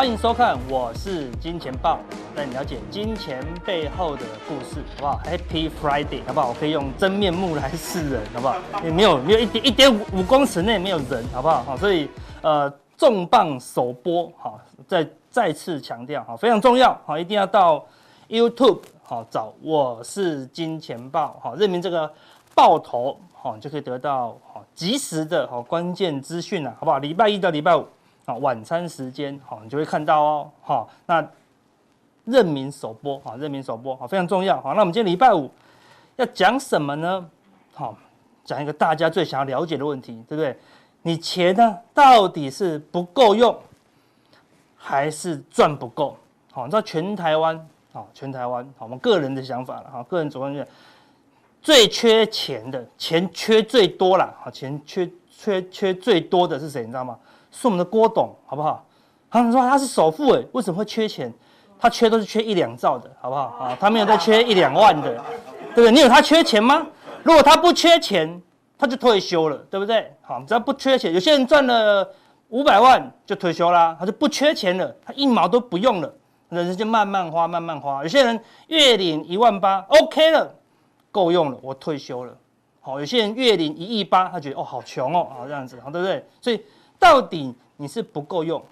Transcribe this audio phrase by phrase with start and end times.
[0.00, 1.98] 欢迎收看，我是金钱豹，
[2.34, 6.48] 带你了解金钱背后的故事，好不好？Happy Friday，好不好？
[6.48, 8.56] 我可以用真面目来示人，好不好？
[8.82, 11.62] 也 没有没有一点一点五公尺内没有人，好不好？
[11.64, 12.08] 好，所以
[12.40, 17.84] 呃，重磅首播，好，再再次强调，好，非常重要，好，一定要到
[18.30, 22.10] YouTube，好，找我是金钱豹，好，认明这个
[22.54, 26.96] 豹头，好，就可以得到好及时的好关键资讯了，好不好？
[26.96, 27.86] 礼拜一到礼拜五。
[28.26, 31.26] 晚餐时间，好，你就会看到哦，好，那
[32.24, 35.50] 任明首播，好，任明首播，好，非常重要，好，那我们今天礼拜五
[36.16, 37.28] 要讲什么呢？
[37.74, 37.96] 好，
[38.44, 40.56] 讲一个大家最想要了解的问题，对不对？
[41.02, 43.58] 你钱呢，到底是不够用，
[44.76, 46.16] 还是赚不够？
[46.52, 50.66] 好，你知道全台湾，好，全台湾，好，我们个人的想法了，好，个人主观的，
[51.62, 55.10] 最缺钱的，钱缺最多了，好，钱缺
[55.42, 56.82] 缺缺最多的是谁？
[56.82, 57.16] 你知道吗？
[57.50, 58.84] 是我们的郭董，好不好？
[59.30, 61.32] 他们说他是首富，哎，为什么会缺钱？
[61.78, 63.42] 他缺都是缺一两兆的，好不好？
[63.58, 65.14] 啊，他没有在缺一两万的，
[65.74, 65.90] 对不对？
[65.92, 66.86] 你有他缺钱吗？
[67.22, 68.42] 如果他不缺钱，
[68.76, 70.14] 他就退休了，对不对？
[70.20, 72.06] 好，只要不缺钱，有些人赚了
[72.48, 76.14] 五百万就退休啦，他就不缺钱了，他一毛都不用了，
[76.50, 78.02] 人生就慢慢花，慢慢花。
[78.02, 80.54] 有些人月领一万八，OK 了，
[81.10, 82.36] 够用了，我退休了。
[82.80, 86.24] 好，有些人月领一亿八，他觉得哦，好穷哦，好这样子，好，对不对？
[86.40, 86.60] 所以。
[87.00, 88.62] 到底你是不够用，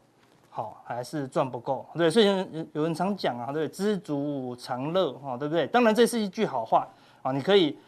[0.50, 1.86] 好还是赚不够？
[1.94, 2.26] 对，所以
[2.74, 5.66] 有人常讲啊，对，知足常乐，哈，对不对？
[5.68, 6.86] 当然这是一句好话
[7.22, 7.78] 啊，你可以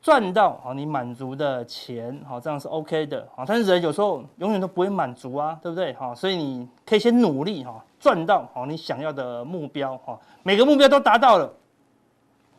[0.00, 3.44] 赚到啊你满足的钱，好，这样是 OK 的啊。
[3.44, 5.92] 但是人有时候永远都不会满足啊，对不对？
[5.94, 11.52] 哈，所以你可以先努力哈，赚到好你想要的目标哈，每个目标都达到了，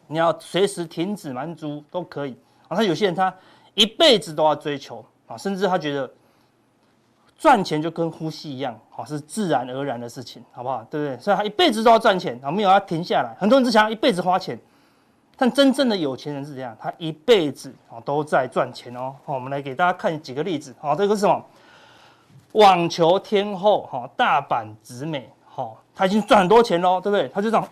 [0.08, 2.36] 你要随时停止满足都可以
[2.72, 2.78] 啊。
[2.78, 3.34] 他有些人他
[3.74, 6.10] 一辈子都要追求啊，甚至他觉得。
[7.42, 10.86] 赚钱就跟呼吸一样，好，是自然而然的事情，好不好？
[10.92, 11.18] 对不对？
[11.20, 13.36] 所以他一辈子都要赚钱，啊，没有要停下来。
[13.40, 14.56] 很多人只想要一辈子花钱，
[15.36, 19.16] 但真正的有钱人是这样，他一辈子啊都在赚钱哦。
[19.26, 20.72] 好，我们来给大家看几个例子。
[20.80, 21.44] 好，这个是什么？
[22.52, 27.28] 网球天后，哈，大阪直美，好，他已经赚很多钱喽，对不对？
[27.30, 27.68] 他就这样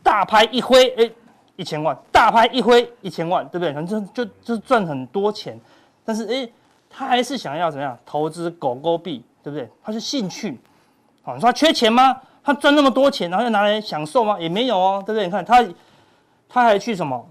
[0.00, 1.10] 大拍一挥，哎，
[1.56, 3.72] 一千万，大拍一挥一千万，对不对？
[3.72, 5.60] 反正就就赚很多钱，
[6.04, 6.48] 但是哎。
[6.96, 9.68] 他还是想要怎么样投资狗狗币，对不对？
[9.82, 10.56] 他是兴趣，
[11.24, 12.16] 好，你说他缺钱吗？
[12.40, 14.38] 他赚那么多钱，然后又拿来享受吗？
[14.38, 15.24] 也没有哦，对不对？
[15.24, 15.60] 你看他，
[16.48, 17.28] 他还去什么？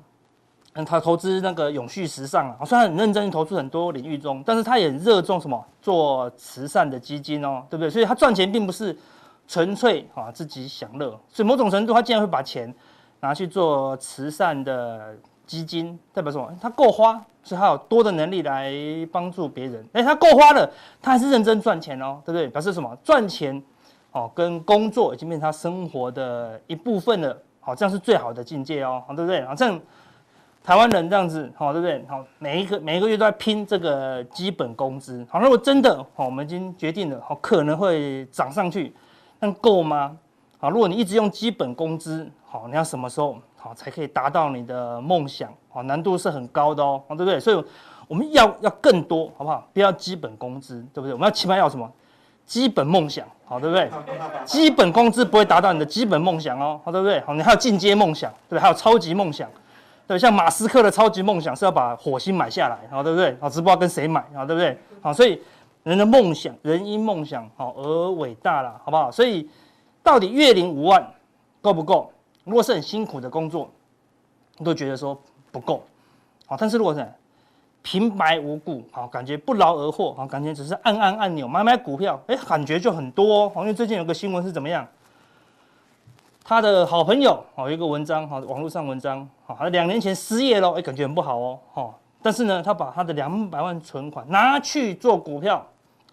[0.73, 7.89] 嗯，他投资那个永续时尚啊，虽然很认真投资很多领域中，但是他也热衷什么做慈善的基金哦，对不对？
[7.89, 8.93] 所以他赚钱并不是
[9.47, 12.73] 纯粹啊自己享乐，所以某种程度他竟然会把钱
[13.23, 15.15] 拿去做慈善的。
[15.45, 16.57] 基金代表什么？
[16.59, 18.71] 他够花，所以他有多的能力来
[19.11, 19.85] 帮助别人。
[19.91, 20.67] 哎，他够花了，
[21.01, 22.47] 他还是认真赚钱哦，对不对？
[22.47, 22.97] 表示什么？
[23.03, 23.61] 赚钱
[24.13, 27.37] 哦，跟工作已经变成他生活的一部分了。
[27.59, 29.45] 好，这样是最好的境界哦，对不对？
[29.45, 29.79] 好，像
[30.63, 32.03] 台湾人这样子，好，对不对？
[32.07, 35.27] 好，每一个每一个月都在拼这个基本工资。
[35.29, 38.95] 好，如果真的，好，我们已经决定了，好，可能会涨上去，
[39.37, 40.17] 但够吗？
[40.57, 43.35] 好，如果你一直用基本工资，好，你要什么时候？
[43.57, 47.39] 好，才可以达到你的梦想，好，难度是很高的哦，对不对？
[47.39, 47.65] 所以
[48.07, 49.67] 我们要要更多，好不好？
[49.73, 51.13] 不要基本工资，对不对？
[51.13, 51.91] 我们要起码要什么？
[52.45, 53.89] 基本梦想，好，对不对？
[54.45, 57.19] 基本工资不会达到你的基本梦想哦，好，对不对？
[57.21, 58.59] 好，你还有进阶梦想，对不对？
[58.59, 59.49] 还有超级梦想，
[60.05, 63.35] 对，像马斯克的超级梦想是要把火星买下来，好，对不对？
[63.41, 64.77] 好，只不知道跟谁买，好，对不对？
[65.01, 65.41] 好，所以
[65.81, 69.09] 人的梦想，人因梦想好而伟大了，好不好？
[69.09, 69.49] 所以
[70.03, 71.03] 到底月领五万
[71.59, 72.12] 够不够？
[72.43, 73.69] 如果是很辛苦的工作，
[74.57, 75.17] 你都觉得说
[75.51, 75.83] 不够，
[76.45, 77.09] 好，但是如果是
[77.81, 83.51] 平白无故，好，感觉不劳而获，好，感觉只是按按按钮买买股票，哎，感觉就很多哦。
[83.57, 84.87] 因为最近有个新闻是怎么样？
[86.43, 95.65] 他的好朋友，好，一个文章，好，网络上文章，好，他两年前失业了，哎，感觉很不好哦，好，但是呢，他把他的两百万存款拿去做股票，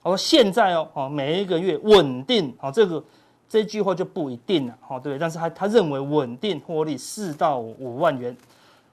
[0.03, 3.03] 哦现在哦，哦，每一个月稳定，好，这个。
[3.51, 8.35] 这句话就不一定了，好，对，但是他他认为稳定获利四到五万元，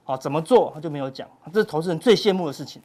[0.02, 2.82] 好，怎么做他就没有讲，这是投资人最羡慕的事情。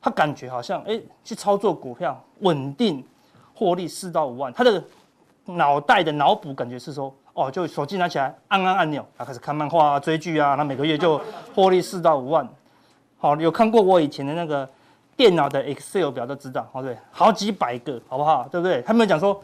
[0.00, 3.04] 他感觉好像，哎，去操作股票稳定
[3.52, 4.80] 获利四到五万，他的
[5.46, 11.20] 脑袋的脑补感觉是说，哦，就手机拿起来按按按钮，他开始看漫画、追剧啊，他每个月就
[11.56, 12.48] 获利四到五万。
[13.18, 14.66] 好，有看过我以前的那个
[15.16, 18.46] 电脑的 Excel 表都知道，好，对，好几百个，好不好？
[18.48, 18.80] 对不对？
[18.82, 19.42] 他没有讲说。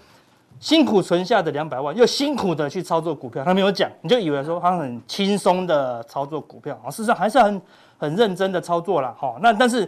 [0.59, 7.61] 辛苦存下的两百万，又辛苦的去操作股票，他没有讲，你就以为说他很轻松的操作股票啊，事实上还是很
[7.99, 9.15] 很认真的操作啦。
[9.19, 9.37] 哈。
[9.43, 9.85] 那但是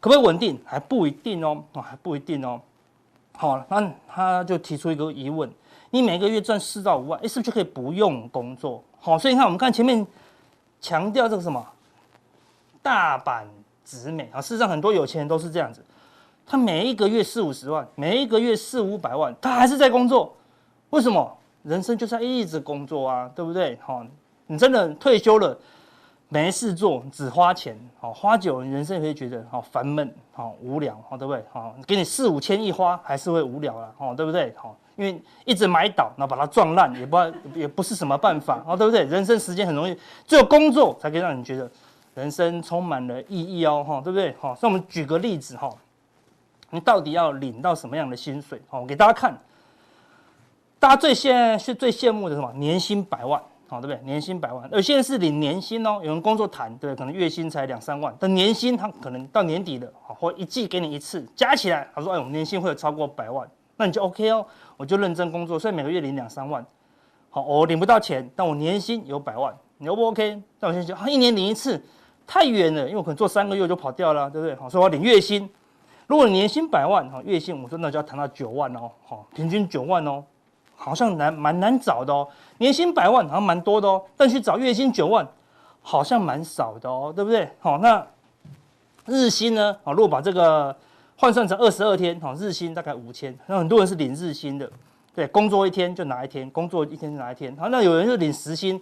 [0.00, 2.60] 可不可以稳定还不一定哦，还不一定哦。
[3.36, 5.48] 好，那他就提出一个疑问：
[5.90, 8.82] 你每个月赚四到五万，哎，是不是就可以不用工作？
[9.00, 10.04] 好，所以你看，我们看前面
[10.80, 11.64] 强调这个什么
[12.82, 13.44] 大阪
[13.84, 15.80] 直美啊，事实上很多有钱人都是这样子，
[16.48, 20.34] 他每一个月四五十万，每一个月四五百万，他还是在工作。
[20.90, 21.36] 为什么？
[21.64, 23.78] 人生就是要一直工作啊，对不对？
[23.82, 24.02] 好，
[24.46, 25.56] 你真的退休了。
[26.30, 31.42] 没事做，只花钱，好花久了，人生也会觉得好烦闷，好无聊，好对不对？
[31.50, 34.54] 好，给你四五千一花，还是会无聊了，好对不对？
[34.54, 37.16] 好，因为一直买倒，然后把它撞烂，也不
[37.58, 39.04] 也不是什么办法，好对不对？
[39.04, 39.96] 人生时间很容易，
[40.26, 41.70] 只有工作才可以让你觉得
[42.14, 44.36] 人生充满了意义哦，哈，对不对？
[44.38, 45.70] 好，那我们举个例子哈，
[46.70, 48.60] 你到底要领到什么样的薪水？
[48.68, 49.38] 好，我给大家看，
[50.78, 52.52] 大家最现在是最羡慕的什么？
[52.54, 53.40] 年薪百万。
[53.70, 54.02] 好，对不对？
[54.02, 56.00] 年薪百万，而现在是领年薪哦。
[56.02, 64.46] 有人工作谈，对，可能月薪才两三万，但年薪他可能到年底了，好，或一季给你一次，加起来，他说，哎，我们年薪会有超过百万，那你就 OK 哦，
[64.78, 66.64] 我就认真工作，所以每个月领两三万，
[67.28, 70.42] 好，我领不到钱，但我年薪有百万，你 O 不 OK？
[70.58, 71.78] 但我现在觉得，一年领一次
[72.26, 74.56] 太远了，因为我可能做三个月就跑掉了，对不对？
[74.56, 75.46] 好，所以我要领月薪。
[76.08, 80.24] 如果年薪百万，哈，月薪我说那就要谈到九万哦，好，平均九万哦。
[80.80, 82.26] 好像难蛮难找的哦，
[82.58, 85.26] 年薪百万好像蛮多的哦，但去找月薪九万，
[85.82, 87.50] 好像蛮少的哦，对不对？
[87.58, 88.06] 好，那
[89.04, 89.76] 日薪呢？
[89.82, 90.74] 啊，如果把这个
[91.16, 94.70] 换算成二十二天，哈，日薪大概五千，那很多人是领日薪的，
[95.12, 97.54] 对，工作一天就拿一天，工作一天就拿一天。
[97.56, 98.80] 好，那有人是领时薪，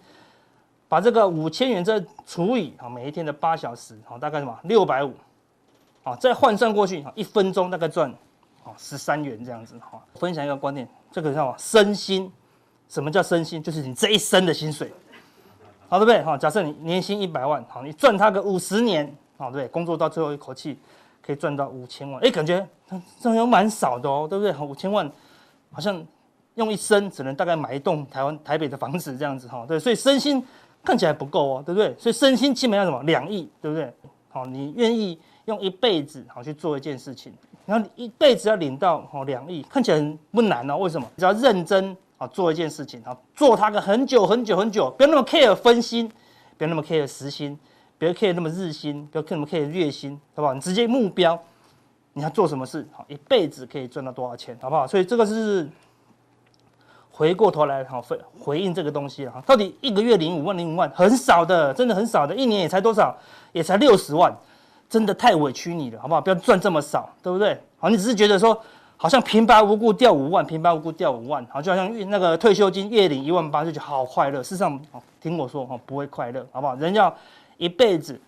[0.91, 5.15] 把这个五千元再除以好每一天的八小时，好，大概什么六百五，
[6.07, 8.15] 好，再换算过去，好，一分钟大概赚。
[8.77, 12.31] 十三元这样子哈，分享一个观念，这个叫身心？
[12.89, 13.61] 什么叫身心？
[13.61, 14.93] 就是你这一生的薪水，
[15.89, 16.23] 好对不对？
[16.23, 19.69] 哈，假设你年薪一百万，好，你赚它个五十年，好对不对？
[19.69, 20.79] 工作到最后一口气
[21.25, 22.65] 可以赚到五千万，哎，感觉
[23.21, 24.53] 这样蛮少的哦，对不对？
[24.65, 25.11] 五千万
[25.73, 26.05] 好像
[26.55, 30.45] 用一生只能大概买一栋台湾台北的房子这样子哈，对，所以身心
[30.85, 31.95] 看起来不够哦，对不对？
[31.99, 33.03] 所以身心基本上什么？
[33.05, 33.93] 两亿，对不对？
[34.29, 37.33] 好，你愿意用一辈子好去做一件事情？
[37.65, 40.77] 然后一辈子要领到哦两亿，看起来不难哦。
[40.77, 41.11] 为什么？
[41.17, 46.09] 只要认真啊做一件事情好，做它个很久很久很久，不要那么 care 分心，
[46.57, 47.59] 不要那么 care 时薪，
[47.99, 50.55] 不要 care 那么日薪，不要 care 那么 care 月薪，好不好？
[50.55, 51.37] 你直接目标，
[52.13, 52.87] 你要做什么事？
[52.93, 54.87] 好，一辈子可以赚到多少钱，好不好？
[54.87, 55.69] 所以这个是
[57.11, 63.17] 回过头来好回回应这个东西啊，到底一个月领五万零五万很少的，真的很少的，一年也才多少？
[63.53, 64.37] 也才六十万。
[64.89, 66.21] 真的太委屈你了，好不好？
[66.21, 67.61] 不要赚这么少，对不对？
[67.79, 68.57] 好，你只是觉得说，
[68.97, 74.43] 好像平白无故掉五万，平白无故掉五万，好，就好像那个退休金月领一万八，就觉得好快乐。
[74.43, 74.81] 事实上，
[75.21, 76.77] 听我说，哈，不会快乐，好不好？
[76.77, 77.13] 人要
[77.57, 78.21] 一辈子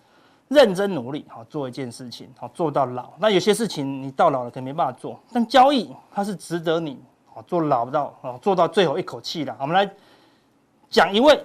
[0.49, 3.13] 认真努力，好，做一件事情，好，做到老。
[3.19, 6.99] 那有些事情你到老了可能没办法做，但交易它是值得你，
[7.33, 9.55] 好，做老到，好，做到最后一口气的。
[9.59, 9.89] 我们来
[10.89, 11.41] 讲一位。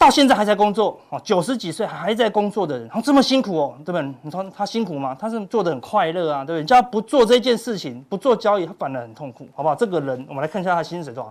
[0.00, 4.14] 到现在还在工作哦，九十几岁还在工作的人，然后这么辛苦哦，对不对？
[4.22, 5.14] 你说他辛苦吗？
[5.14, 6.56] 他是做的很快乐啊，对不对？
[6.56, 9.74] 人家不做这件事情，不做交易，他反而很痛苦，好不好？
[9.74, 11.30] 这个人，我们来看一下他的薪水多少。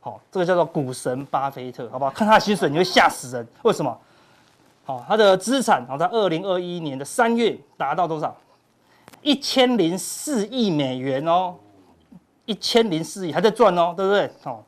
[0.00, 2.10] 好，这个叫做股神巴菲特，好不好？
[2.10, 3.48] 看他的薪水，你会吓死人。
[3.62, 3.98] 为什么？
[4.84, 8.36] 好，他的资产，好，在二零二一年的三月达到多少？
[9.22, 11.54] 一千零四亿美元哦，
[12.44, 14.30] 一千零四亿还在赚哦，对不对？
[14.42, 14.62] 好。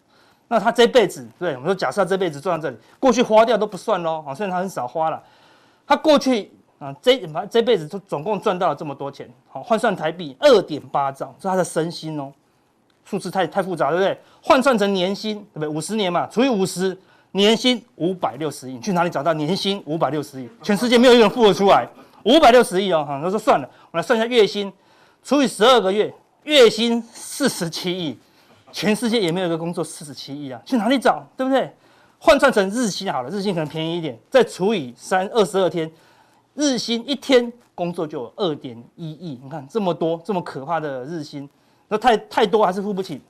[0.46, 5.20] 那他这辈子，对，我们说假设他这辈子赚到这里，过去花掉都不算喽，好，虽然他很少花了，
[5.86, 12.30] 他过去啊这这辈子就总共赚到了这么多钱，好，换算台币二点八兆，是他的身薪哦，
[13.04, 14.18] 数字太太复杂，对不对？
[14.42, 15.68] 换算成年薪，对不对？
[15.68, 16.96] 五十年嘛，除以五十，
[17.32, 20.48] 年薪五百六十亿，你去哪里找到年薪五百六十亿？
[20.62, 21.88] 全世界没有一个人付得出来，
[22.24, 24.70] 五百六十亿哦，哈，他说算了，我来算一下月薪，
[25.22, 28.18] 除以十二个月，月薪四十七亿。
[28.74, 31.24] 全世界也没有一个工作四十七亿啊，去哪里找？
[31.36, 31.72] 对不对？
[32.18, 35.88] 换算成日薪好了，日薪可能便宜一点，再除以三二十二天，
[36.54, 39.38] 日薪一天工作就有二点一亿。
[39.40, 41.48] 你看这么多，这么可怕的日薪，
[41.86, 43.20] 那太太多还是付不起。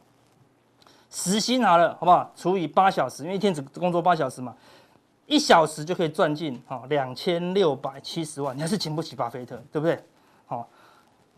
[1.10, 2.32] 时薪好了，好不好？
[2.34, 4.54] 除以八小时，因为一天只工作八小时嘛，
[5.26, 10.02] 一小时就可以赚进好两千六百七十万，你还是请不起巴菲特，对不对？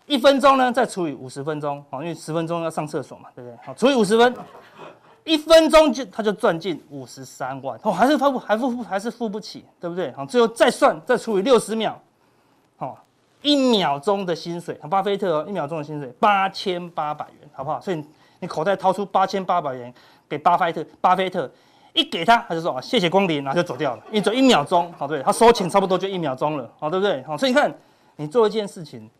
[0.06, 3.58] 一分钟呢，再除以五十分钟，好，因为十分钟要上厕所嘛，对不对？
[3.64, 4.32] 好，除以五十分，
[5.24, 10.12] 一分钟就他就赚进五十三万，哦，还是付不还付还是付不起，对不对？
[10.12, 12.00] 好，最后再算再除以六十秒，
[12.76, 13.04] 好，
[13.42, 17.80] 一秒钟的薪水，巴菲特哦一秒钟的薪水八千八百元，好不好？
[17.80, 18.00] 所以
[18.38, 19.92] 你口袋掏出八千八百元
[20.28, 21.50] 给巴菲特，巴菲特
[21.94, 27.20] 一给他，他就说啊，谢谢光临，然后就走掉了，一走一秒钟，好，对，他收钱差不多就一秒钟了，好，对不对？
[27.24, 27.74] 好，所以你看
[28.14, 29.10] 你做一件事情。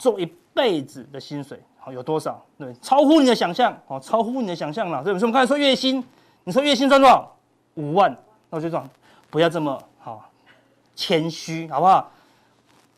[0.00, 2.42] 做一辈子的薪水，好有多少？
[2.58, 5.02] 对，超乎你的想象，好，超乎你的想象了。
[5.04, 6.02] 所以我们刚才说月薪，
[6.44, 7.36] 你说月薪赚多少？
[7.74, 8.10] 五万，
[8.48, 8.82] 那我就说
[9.28, 10.24] 不要这么好
[10.96, 12.10] 谦虚，好不好？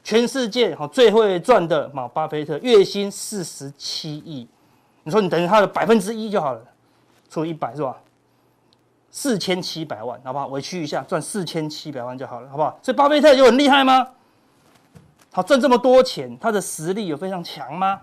[0.04, 4.46] 全世界好最会赚的嘛，巴菲特月薪四十七亿，
[5.02, 6.60] 你说你等于他的百分之一就好了，
[7.28, 7.96] 除一百是吧？
[9.10, 10.46] 四千七百万，好不好？
[10.46, 12.78] 委屈一下，赚四千七百万就好了，好不好？
[12.80, 14.08] 所以巴菲特就很厉害吗？
[15.32, 17.98] 他赚这么多钱，他的实力有非常强吗？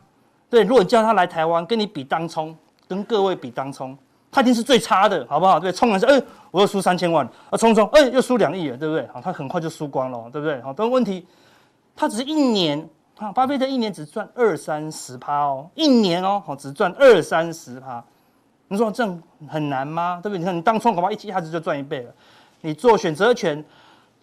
[0.50, 2.58] 对，如果你叫他来台湾跟你比当冲，
[2.88, 3.96] 跟各位比当冲，
[4.32, 5.60] 他一定是最差的，好不好？
[5.60, 9.08] 对，冲完之后，哎，我又输三千万，啊，冲冲，哎，又输两亿了，对不对？
[9.14, 10.60] 好，他很快就输光了，对不对？
[10.62, 11.28] 好，但问题，
[11.96, 18.04] 他只是一年，啊，巴菲特一年只赚二三十趴哦，一年哦，好，只赚二三十趴。
[18.70, 19.04] 你说这
[19.48, 20.20] 很难吗？
[20.22, 20.40] 对不对？
[20.40, 22.12] 你看你当冲恐怕一下子就赚一倍了，
[22.62, 23.64] 你做选择权、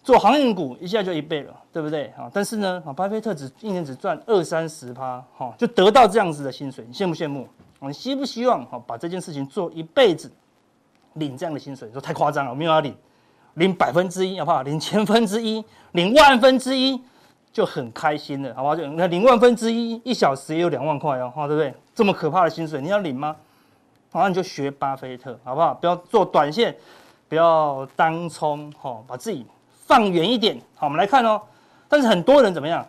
[0.07, 2.31] 做航运股一下就一倍了，对不对啊？
[2.33, 7.45] 但是呢，啊巴菲特只一年只赚二三十趴，哈，就得到这样子的薪水，你羡不羡慕？
[7.81, 10.31] 你希不希望哈把这件事情做一辈子，
[11.15, 11.91] 领这样的薪水？
[11.91, 12.95] 说太夸张了，我没有要领，
[13.55, 14.61] 领百分之一好不好？
[14.61, 15.61] 领千分之一，
[15.91, 16.97] 领万分之一
[17.51, 18.77] 就很开心了，好不好？
[18.77, 21.73] 就那领万分之一，一小时也有两万块哦，对不对？
[21.93, 23.35] 这么可怕的薪水，你要领吗？
[24.13, 25.73] 好，那你就学巴菲特，好不好？
[25.73, 26.73] 不要做短线，
[27.27, 29.45] 不要当冲，哈，把自己
[29.87, 30.55] 放远一点。
[30.75, 31.41] 好，我们来看哦。
[31.87, 32.85] 但是很多人怎么样，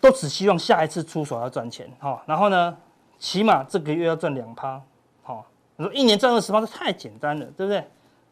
[0.00, 2.22] 都只希望下一次出手要赚钱，哈。
[2.24, 2.74] 然后呢，
[3.18, 4.80] 起码这个月要赚两趴，
[5.22, 5.44] 好。
[5.76, 7.84] 你说一年赚二十趴，这太简单了，对不对？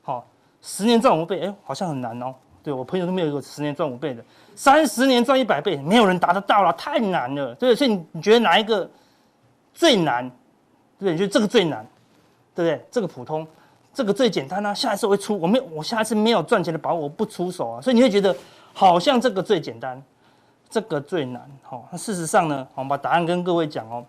[0.03, 0.27] 好，
[0.63, 2.35] 十年赚五倍，哎，好像很难哦。
[2.63, 4.23] 对，我朋友都没有一个十年赚五倍的，
[4.55, 7.77] 三十年赚一百倍，没有人达得到了，太难了，对不对？
[7.77, 8.89] 所以你你觉得哪一个
[9.73, 10.31] 最难？
[10.99, 11.87] 对，你觉得这个最难？
[12.55, 12.87] 对不对？
[12.91, 13.47] 这个普通，
[13.95, 14.73] 这个最简单啊！
[14.73, 17.81] 下一次会出，我没有，我下一次没有赚钱的把握，我不出手啊！
[17.81, 18.35] 所以你会觉得
[18.73, 20.01] 好像这个最简单，
[20.71, 21.51] 这个最难。
[21.63, 22.65] 好，那事实上呢？
[22.77, 24.05] 我们把答案跟各位讲哦。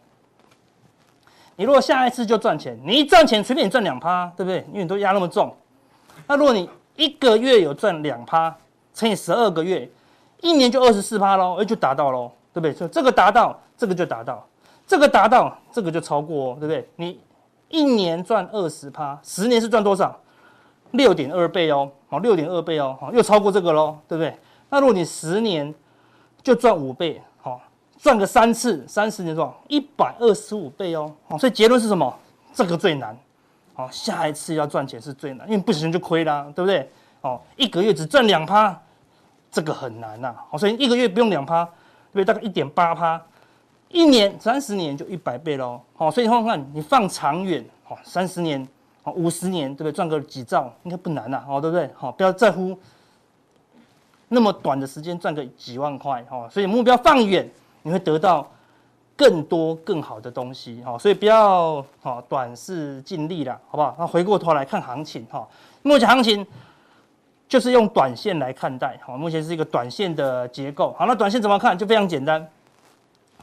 [1.55, 4.59] 你如果下一次就赚钱，你一赚钱随便你赚两趴，对不对？
[4.67, 5.51] 因为你都压那么重。
[6.27, 8.55] 那如果你一个月有赚两趴，
[8.93, 9.89] 乘以十二个月，
[10.41, 12.73] 一年就二十四趴喽，哎，就达到喽，对不对？
[12.73, 14.45] 所以这个达到，这个就达到，
[14.85, 16.87] 这个达到，这个就超过，对不对？
[16.95, 17.19] 你。
[17.69, 20.19] 一年赚二十趴，十年是赚多少？
[20.91, 24.35] 六点二倍哦，好，六点二倍哦，好，又超过这个喽，对不对？
[24.69, 25.71] 那如果你十年
[26.41, 27.61] 就赚五倍，好，
[27.97, 32.11] 赚个三次，三十年赚一百二十五倍哦，好，所以结论是什么？
[32.53, 33.15] 这个最难，
[33.75, 36.89] 好，下一次要赚钱是最难，因为不行就亏啦，对不对？
[37.21, 38.75] 哦，一个月只赚两趴，
[39.51, 41.71] 这个很难呐，好，所以一个月不用两趴，对
[42.13, 42.25] 不对？
[42.25, 43.21] 大概一点八趴。
[43.89, 48.65] 一年三十年就一百倍喽，好，所以看看你放长远，好，三十年，
[49.01, 49.91] 好，五十年，对不对？
[49.91, 51.89] 赚个几兆应该不难呐，好，对不对？
[51.95, 52.77] 好，不要在乎
[54.27, 57.49] 那么短的时间赚个几万块，哈，所以目标放远，
[57.81, 58.47] 你会得到
[59.15, 63.95] 更多更好的东西，哈，所以不要好短视尽力了，好不好？
[63.97, 65.47] 那回过头来看行情，哈，
[65.81, 66.45] 目前行情
[67.47, 71.75] 就是用短线来看待，好，目前是一个短线的结构，好，那短线怎么看？
[71.75, 72.47] 就非常简单。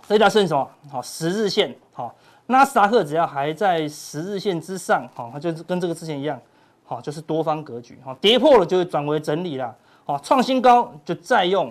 [0.08, 0.70] 这一条是什么？
[0.88, 1.74] 好，十日线。
[1.92, 2.14] 好，
[2.46, 6.40] 纳斯达克只要还在十日线之上，好，它就是跟这个之前一样，
[6.84, 7.98] 好，就是多方格局。
[8.04, 9.74] 好，跌破了就会转为整理了。
[10.04, 11.68] 好，创新高就再用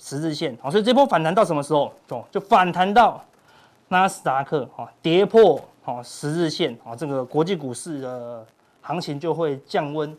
[0.00, 0.56] 十日线。
[0.60, 1.92] 好，所以这波反弹到什么时候？
[2.08, 3.24] 哦，就反弹到
[3.86, 8.44] 纳斯达克，好，跌破好十日线，好，这个国际股市的
[8.80, 10.12] 行情就会降温。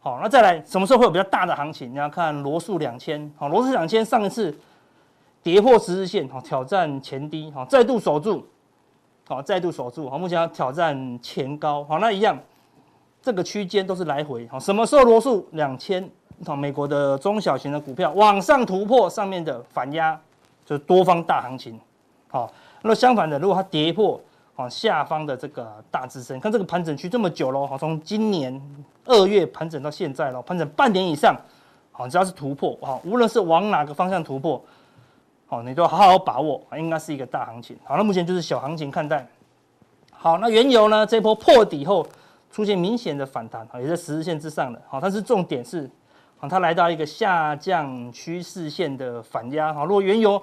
[0.00, 1.92] 好，那再来什么时候会有比较大的行情？
[1.92, 3.32] 你要看罗素两千。
[3.36, 4.52] 好，罗素两千上一次。
[5.42, 8.46] 跌破十日线，好，挑战前低，好，再度守住，
[9.26, 12.38] 好，再度守住，好，目前要挑战前高，好，那一样，
[13.20, 16.08] 这个区间都是来回，好，什么时候罗素两千，
[16.46, 20.16] 好，美国的中小型的股票往上突破上面的反压，
[20.64, 21.80] 就是多方大行情，
[22.28, 22.48] 好，
[22.82, 24.20] 那相反的，如果它跌破，
[24.54, 28.62] 好，下方的这个大支撑，看这个盘整区这么久了，好，从今年
[29.06, 31.34] 二月盘整到现在了，盘整半年以上，
[31.90, 34.62] 好，只要是突破，好，无论是往哪个方向突破。
[35.52, 37.76] 哦，你都好好把握，应该是一个大行情。
[37.84, 39.26] 好，那目前就是小行情看待。
[40.10, 41.04] 好，那原油呢？
[41.04, 42.06] 这波破底后
[42.50, 44.80] 出现明显的反弹，也在十日线之上的。
[44.88, 45.90] 好，但是重点是，
[46.48, 49.74] 它来到一个下降趋势线的反压。
[49.74, 50.42] 好，如果原油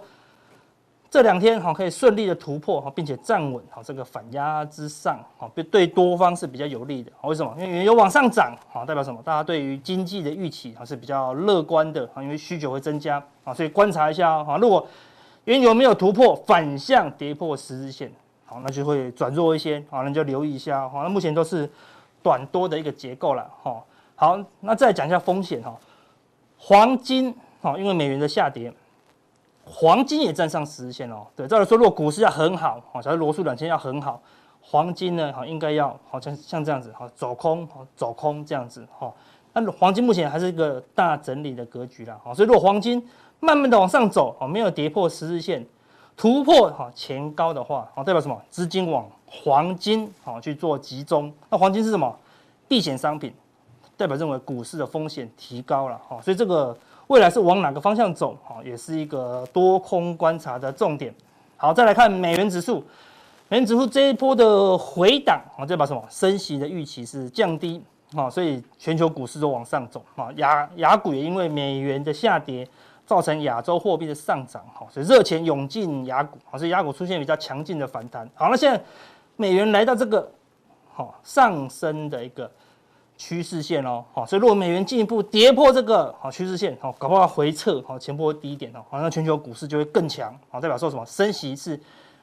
[1.11, 7.11] 这两天好可以顺利的突破哈，并且站稳好这个反压之上，好，对对多方是比较有利的。
[7.23, 7.51] 为什么？
[7.57, 9.19] 因为原油往上涨，好，代表什么？
[9.23, 12.07] 大家对于经济的预期还是比较乐观的。
[12.17, 13.21] 因为需求会增加。
[13.43, 14.85] 啊，所以观察一下哈，如果
[15.45, 18.11] 原油没有突破，反向跌破十日线，
[18.45, 21.67] 好，那就会转弱一些，好，那就留意一下，好，那目前都是
[22.21, 25.75] 短多的一个结构了，哈，好，那再讲一下风险哈，
[26.59, 28.71] 黄金，好，因为美元的下跌，
[29.71, 31.27] 黄金也站上十日线哦。
[31.35, 34.19] 对，照理说，如果股市要很好，好，假如罗素两千要很好，
[34.61, 39.13] 黄金呢，好，应该要好像像这样子，好，走空，好，走空这样子，哈。
[39.53, 43.07] 那黄金目前还是一个大整理的格局啦，好，所以如果黄金
[43.39, 45.63] 慢慢的往上走，好，没有跌破十日线，
[46.17, 48.41] 突破哈前高的话，好，代表什么？
[48.49, 51.31] 资金往黄金好去做集中。
[51.49, 52.11] 那黄金是什么？
[52.67, 53.31] 避险商品，
[53.95, 56.75] 代表认为股市的风险提高了，哈，所以这个。
[57.09, 58.37] 未来是往哪个方向走？
[58.43, 61.11] 哈，也是一个多空观察的重点。
[61.57, 62.83] 好，再来看美元指数，
[63.47, 66.05] 美元指数这一波的回档，啊，代表什么？
[66.07, 67.83] 升息的预期是降低，
[68.15, 72.67] 啊，所以全球股市都往上走，啊，亚亚股也因为美元的下跌，
[73.07, 78.29] 造成亚洲货币的上涨，哈，所以热钱涌进亚股，啊，所以亚股出现比较强劲的反弹。
[78.35, 78.79] 好，那现在
[79.35, 80.31] 美元来到这个，
[80.93, 82.49] 好上升的一个。
[83.21, 91.05] 趋势线哦，好，所以如果美元进一步跌破这个好趋势线，好，搞不好回撤好前波低点哦，好，那全球股市就会更强，好，代表说什么？
[91.05, 91.77] 升息是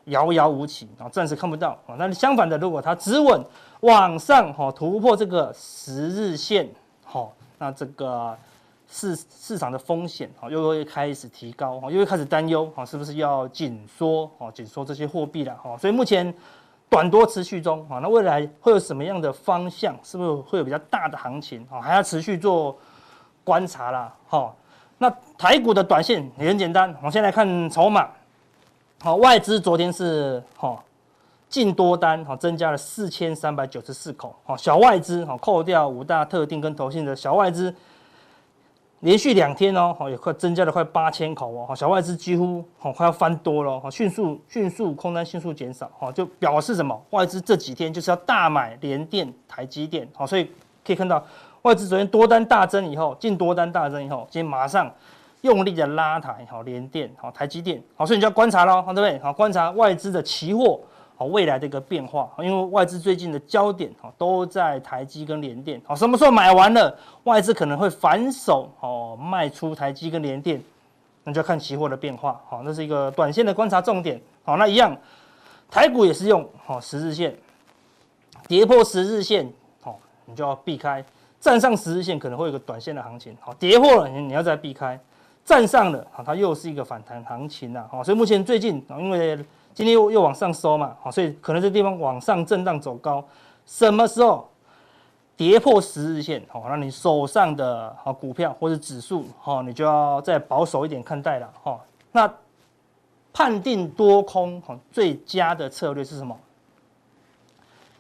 [0.07, 1.95] 遥遥无期啊，暂时看不到啊。
[1.99, 3.45] 那相反的，如果它止稳
[3.81, 6.67] 往上，好突破这个十日线，
[7.05, 8.35] 好，那这个
[8.89, 16.35] 市市场的风险好又会开始提高，好，又会开始担忧，好，是不是要紧缩，好，紧缩这些货币了，好，所以目前。
[16.89, 19.95] 短多持续中啊，那未来会有什么样的方向？
[20.03, 21.81] 是不是会有比较大的行情啊？
[21.81, 22.77] 还要持续做
[23.45, 24.15] 观察啦。
[24.29, 24.55] 哈，
[24.99, 28.09] 那台股的短线也很简单，我们先来看筹码。
[29.01, 30.83] 好，外资昨天是哈
[31.49, 37.75] 净多单哈增加了四千三百九十四口，好，小外资哈扣掉五大特定跟投信的小外资。
[39.01, 46.99] 连续两天哦，好也快增加了快八千口哦，小外资几乎好快要翻多了，哈迅速迅速空单迅速减少，哈就表示什么？
[47.11, 50.51] 外资这几天就是要大买联电、台积电，好所以
[50.85, 51.23] 可以看到
[51.63, 54.91] 外资昨天多单大增以后，净多单大增以后，今天马上
[55.43, 59.19] 用力的拉抬，好联电、好台积电，好所以你就要观察喽，好对不对？
[59.19, 60.81] 好观察外资的期货。
[61.19, 70.63] 好，未来的一个变化，因为外资最近的焦点哈都在台积跟联电，好，什么时候买完了，外资可能会反手哦卖出台积跟联电，
[71.25, 74.95] 那就要看期货的变化，好，那是一个短线的观察重点，好，那一样，
[75.71, 77.35] 台股也是用好十日线，
[78.47, 79.51] 跌破十日线，
[79.81, 81.03] 好，你就要避开，
[81.41, 85.01] 站上十日线可能会有个短线的行情，好，跌破了你你要再避开，
[85.47, 89.39] 站上了，好，它又是一个反弹行情呐，好，所以目前最近因为。
[89.77, 93.23] 今天又又往上收嘛，好，所以可能这地方往上震荡走高，
[93.67, 94.49] 什么时候
[95.37, 101.79] 跌破十日线，好，那你手上的好股票或者指数，好，你就要再保守一点看待了，哈。
[102.11, 102.35] 那
[103.35, 106.35] 判定多空，好，最佳的策略是什么？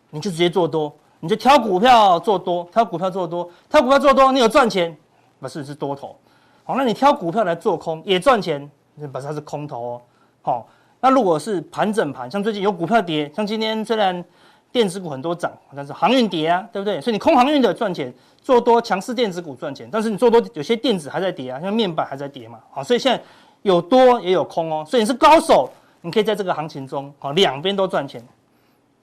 [0.09, 4.97] 你就直接做多，你就挑股票做多，挑股票做多，挑股票做多，你有赚钱，
[5.41, 6.17] 不是是多头，
[6.65, 8.67] 好，那你挑股票来做空也赚钱，
[9.13, 10.03] 不是它是空头哦，
[10.41, 10.69] 好。
[11.01, 14.25] 那如果是盘整盘，像最近有股票跌，像今天虽然
[14.73, 17.01] 电子股很多涨，但是航运跌啊，对不对？
[17.01, 23.23] 所以你空航运的赚钱，做多强势电子股赚钱，但是你做多有些电子还在跌啊，像面板还在跌嘛，好，所以现在
[23.63, 28.23] 有多也有空哦，所以你是高手，你可以在这个行情中，好，两边都赚钱，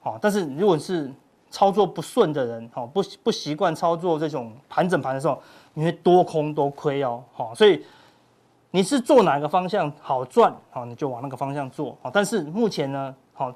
[0.00, 1.10] 好，但是如果是
[1.50, 5.40] 操作不顺的人，好，不不习惯操作这种盘整盘的时候，
[5.72, 7.82] 你会多空都亏哦，好，所以。
[8.74, 12.10] 你是做哪个方向好赚，好，你就往那个方向做，好。
[12.12, 13.54] 但是目前呢，好，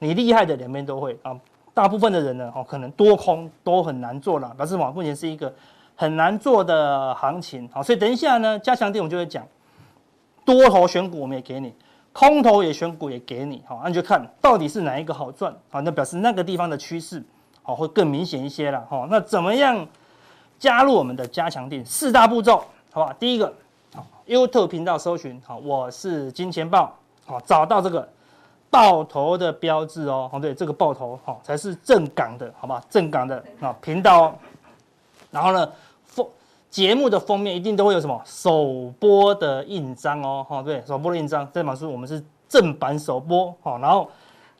[0.00, 1.34] 你厉害的两边都会啊。
[1.72, 5.50] 大部分的人呢，哦，可能多空都很难做了，表示往目前是一个
[5.96, 7.82] 很难做的行情，好。
[7.82, 9.42] 所以等一下呢，加强錠我就会讲，
[10.44, 11.74] 多头选股我们也给你，
[12.12, 17.24] 空头也选股也给你，好，那你就看到底是哪一个好赚，好，那表示那个地方的趋势，
[17.62, 19.06] 好，会更明显一些了，好。
[19.06, 19.88] 那怎么样
[20.58, 21.82] 加入我们的加强錠？
[21.86, 23.16] 四大步骤，好吧？
[23.18, 23.50] 第一个。
[24.30, 28.08] YouTube 频道搜寻好，我是金钱豹好，找到这个
[28.70, 32.80] 爆头的标志哦，哦对，这个爆头好才是正港的，好吧？
[32.88, 34.32] 正港的啊频道。
[35.32, 35.68] 然后呢，
[36.04, 36.24] 封
[36.70, 44.08] 节目的封面一定都会有什么首播的印章哦，哈对，首播的印章，这表示我们是正版首播好，然后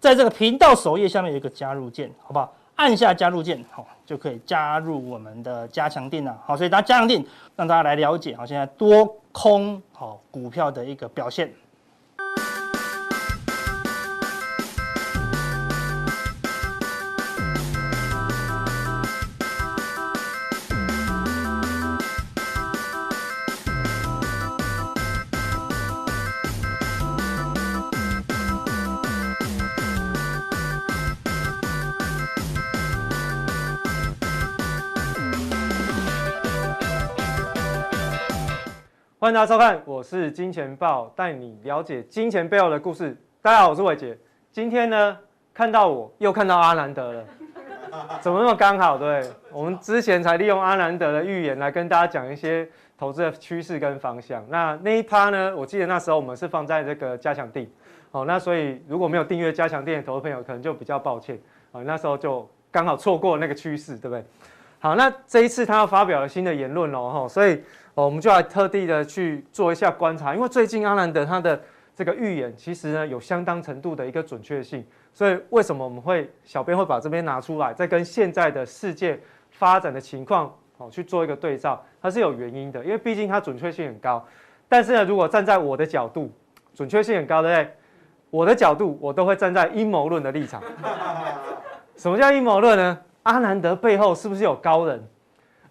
[0.01, 2.53] 在这个频道首页下面有一个加入键，好不好？
[2.81, 7.23] 按下加入键，好就可以加入我们的加强定了，好，所以大家加强定
[7.55, 11.53] 让大家来了解，好，现在多空好股票的一个表现。
[39.21, 43.15] 欢迎大家收看，我是金钱豹，带你了解金钱背后的故事。
[43.43, 44.17] 大家好，我是伟杰。
[44.51, 45.19] 今天呢，
[45.53, 47.25] 看到我又看到阿南德了，
[48.23, 48.97] 怎么那么刚好？
[48.97, 54.43] 对，我们之前才利用阿南德的预言来跟大家讲一些投资的趋势跟方向。
[54.49, 57.69] 那那一趴呢，我记得那时候我们是放在这个加强錠。
[58.11, 61.39] 好，那所以如果没有订阅加强錠的投资朋友，可能就比较抱歉。
[61.73, 64.25] 啊，那时候就刚好错过那个趋势，对不对？
[64.79, 67.63] 好，那这一次他要发表了新的言论哦，所以。
[67.95, 71.61] 哦，我们就来特地的去做一下观察，因为最近阿兰德他的
[71.95, 79.19] 这个预言，其实呢有相当程度的一个准确性，所以为什么我们会小编会把这边拿出来，再跟现在的世界
[79.51, 84.25] 发展的情况哦去做一个对照，它是有原因的，因为毕竟它准确性很高。
[84.69, 86.31] 但是呢，如果站在我的角度，
[86.73, 87.75] 准确性很高，对不对？
[88.31, 90.63] 我的角度，我都会站在阴谋论的立场。
[91.97, 92.99] 什么叫阴谋论呢？
[93.25, 95.05] 阿南德背后是不是有高人？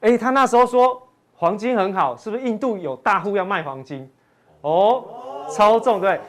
[0.02, 1.02] 诶，他那时候说。
[1.40, 4.12] 黄金很好，是不是印度有大户要卖黄金？
[4.60, 5.06] 哦，
[5.56, 6.20] 超重对，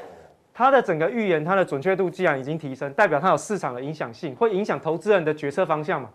[0.54, 6.08] 它的整个预言，它的准确度既然已经提升，代表它有市场的影响性，会影响投资人的决策方向嘛？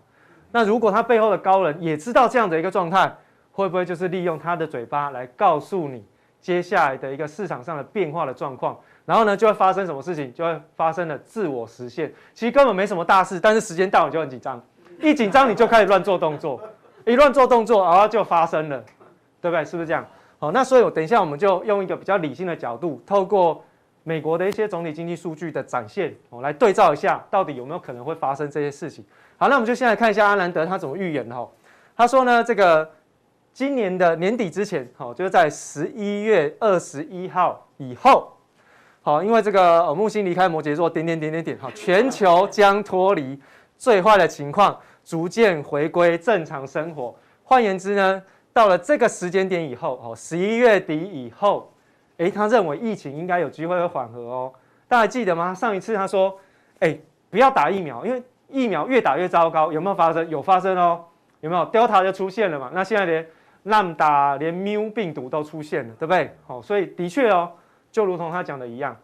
[0.50, 3.14] 那如果他背后的高人也知道这样的一个状态，
[3.52, 6.02] 会不会就是利用他的嘴巴来告诉你
[6.40, 8.78] 接下来的一个市场上的变化的状况？
[9.04, 10.32] 然后呢，就会发生什么事情？
[10.32, 12.10] 就会发生了自我实现。
[12.32, 14.58] 其实根本没什么大事，但是时间到了就很紧张，
[15.02, 16.58] 一紧张你就开始乱做动作。
[17.06, 18.84] 一乱做动作，然后就发生了，
[19.40, 19.64] 对不对？
[19.64, 20.04] 是不是这样？
[20.38, 23.64] 好，那所以我等一下我们就用一个比较理性的角度，透过
[24.02, 29.04] 美国的一些总体经济数据的展现，哦，来对照一下，到底有没有可能会发生这些事情。
[29.38, 31.48] 好，那我们就先来看一下阿兰德他怎么预言的哈。
[31.96, 32.90] 他说呢，这个
[33.52, 38.32] 今年的年底之前，好，就是在十一月二十一号以后，
[39.00, 43.40] 好，因为这个木星离开摩羯座，点点点点点，好，全球将脱离
[43.78, 44.76] 最坏的情况。
[45.06, 47.14] 逐渐回归正常生活。
[47.44, 51.72] 换言之呢，到了这个时间点以后，哦，十一月底以后，
[52.16, 54.52] 诶，他认为疫情应该有机会会缓和哦。
[54.88, 55.54] 大家记得吗？
[55.54, 56.36] 上一次他说，
[56.80, 59.72] 诶，不要打疫苗，因为疫苗越打越糟糕。
[59.72, 60.28] 有没有发生？
[60.28, 61.04] 有发生哦。
[61.40, 62.72] 有没有？Delta 就出现了嘛？
[62.74, 63.24] 那现在连
[63.66, 66.34] Lambda、连 Mu 病毒都出现了，对不对？
[66.48, 67.52] 好，所以的确哦，
[67.92, 68.96] 就如同他讲的一样，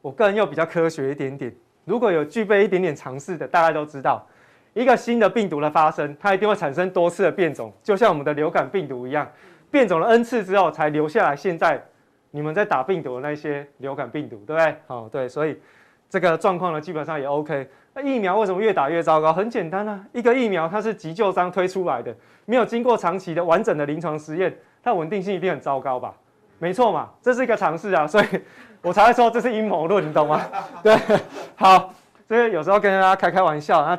[0.00, 1.52] 我个人又比较科学一点点。
[1.84, 4.24] 如果有具备一点点常识的，大家都知道。
[4.72, 9.28] 一个新的病毒的发生，它一定会产生多次的变种，就像我们的流感病毒一样，
[9.70, 11.34] 变种了 N 次之后才留下来。
[11.34, 11.82] 现在
[12.30, 14.76] 你们在打病毒的那些流感病毒，对不对？
[14.86, 15.60] 好，对，所以
[16.08, 17.68] 这个状况呢，基本上也 OK。
[17.92, 19.32] 那疫苗为什么越打越糟糕？
[19.32, 22.14] 很简单啊，一个疫苗它是急救章推出来的，
[22.46, 26.14] 没有经过长期的完整的临床实验，它稳定性一定很糟糕吧？
[26.60, 28.26] 没错嘛，这是一个尝试啊，所以
[28.82, 30.40] 我才会说这是阴谋论，你懂吗？
[30.84, 30.96] 对，
[31.56, 31.92] 好，
[32.28, 33.98] 所以有时候跟大家开开玩笑啊。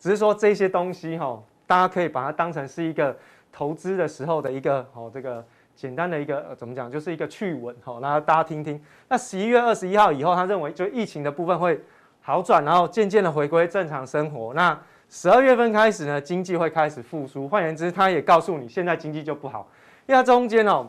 [0.00, 3.14] 只是说这些东西哈，大家可以把它当成是一个
[3.52, 5.44] 投资的时候的一个哦，这个
[5.76, 8.82] 简单的一个呃，怎么讲，就是一个趣闻哈，那大家听听。
[9.08, 11.78] 那十一月二十一号以后，他认为就疫情的部分会
[12.22, 14.54] 好转，然后渐渐的回归正常生活。
[14.54, 14.76] 那
[15.10, 17.46] 十二月份开始呢，经济会开始复苏。
[17.46, 19.68] 换言之，他也告诉你，现在经济就不好，
[20.06, 20.88] 因为它中间哦，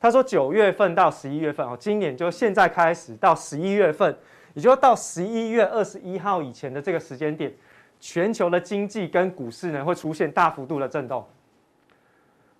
[0.00, 4.16] 他说九月份到十一月份哦，今年就现在开始到十一月份，
[4.54, 7.52] 也就到十一月二十一号以前的这个时间点。
[7.98, 11.24] 全球的经济跟股市呢，会出现大幅度的震动。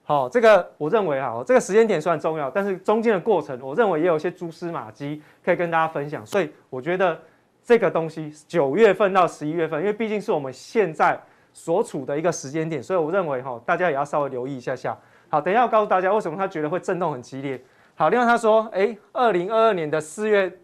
[0.03, 6.25] 好，这个我认为啊，这个时间点算重要，但是中间的过程，我认为也有一些蛛丝马迹可以跟大家分享。
[6.25, 7.21] 所以我觉得
[7.65, 11.21] 这个东西九月份到十一月份，因为毕竟是我们现在
[11.53, 14.97] 所处的一个时间点，所以我认为哈，大家也要稍微留意一下下。
[15.29, 17.61] 好，等一下我告诉大家为什么他觉得会震动很激烈。
[17.97, 20.57] 好，另外他说，诶，二零二二年的四月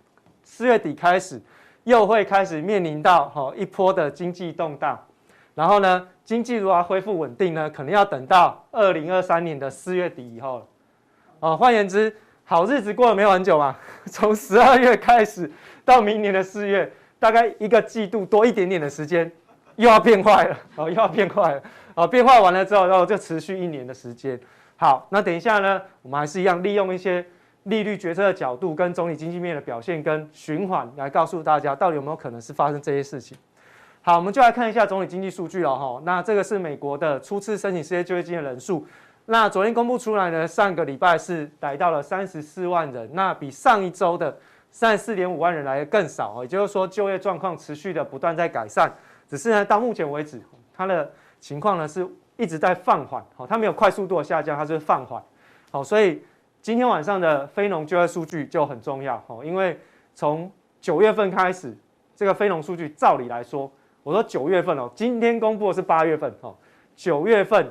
[0.44, 1.42] 四月底开始。
[1.84, 4.98] 又会开始面临到哈一波的经济动荡，
[5.54, 7.68] 然后呢，经济如何恢复稳定呢？
[7.68, 10.66] 可能要等到二零二三年的四月底以后了。
[11.40, 12.14] 哦，换言之，
[12.44, 15.50] 好日子过了没有很久嘛， 从十二月开始
[15.84, 19.30] 到明年的四月，大概一个季度多一点点的时间，
[19.74, 21.62] 又要变坏了哦，又要变坏了
[21.94, 24.38] 哦，变坏完了之后，然后就持续一年的时间。
[24.76, 27.24] 好，那等一下呢，我们还是一样利用一些。
[27.64, 33.38] 利率决策的角度跟总体经济面的表现跟循环来告诉大家，到底有没有可能是发生这些事情。
[34.02, 36.02] 好，我们就来看一下总体经济数据了哈。
[36.04, 38.84] 那这个是美国的初次申请失业救济金的人数。
[39.26, 44.36] 那昨天公布出来呢，上个礼拜是来到了三十四万人，那比上一周的
[44.72, 46.42] 三十四点五万人来的更少。
[46.42, 48.92] 也就是说，就业状况持续的不断在改善，
[49.28, 50.42] 只是呢，到目前为止，
[50.74, 52.04] 它的情况呢是
[52.36, 53.24] 一直在放缓。
[53.36, 55.22] 好，它没有快速度的下降，它是放缓。
[55.70, 56.20] 好，所以。
[56.62, 59.76] 今天晚上的非农就业数据就很重要哦，因为
[60.14, 61.76] 从九月份开始，
[62.14, 63.68] 这个非农数据照理来说，
[64.04, 66.54] 我说九月份哦，今天公布的是八月份哦，
[66.94, 67.68] 九月份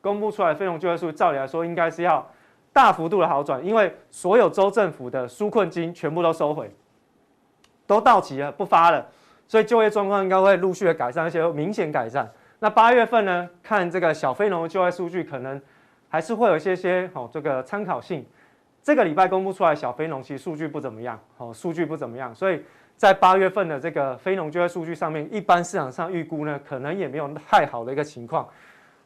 [0.00, 2.26] 公布出来非农就业数据，照理来说应该是要
[2.72, 6.74] 大幅度的好转，因为所有州政府的纾困金全部都收回，
[7.86, 9.06] 都到期了，不发了，
[9.46, 12.26] 所以就业状况应该会陆续的改善，而且会明显改善。
[12.60, 15.60] 那八月份呢，看这个小非农的就业数据，可能
[16.10, 18.26] 还是会有一些些哦，这个参考性。
[18.82, 22.62] 这个礼拜公布出来小非农其实数据不怎么样，哦，数据不怎么样，所以
[22.96, 28.48] 在八月份的这个非农就业数据上面，一般市场上预估呢，可能也没有太好的一个情况。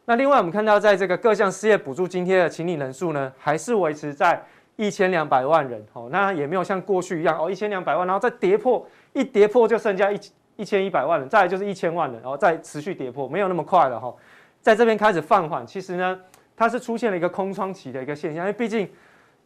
[0.04, 4.40] 那另外我们看到，在这个各项失业补助津贴的请领人数呢，还是维持在
[4.76, 5.84] 一千两百万人。
[5.92, 10.20] 哦，那也没有像过去一样哦，一千两百万，然后再跌破，一跌破就剩下一
[10.56, 14.14] 一千一百万人，再来就是一千万人，然后再持续跌破，没有那么快了哈。
[14.60, 16.20] 在这边开始放缓，其实呢，
[16.56, 18.88] 它是出现了一个空窗期的一个现象，因为毕竟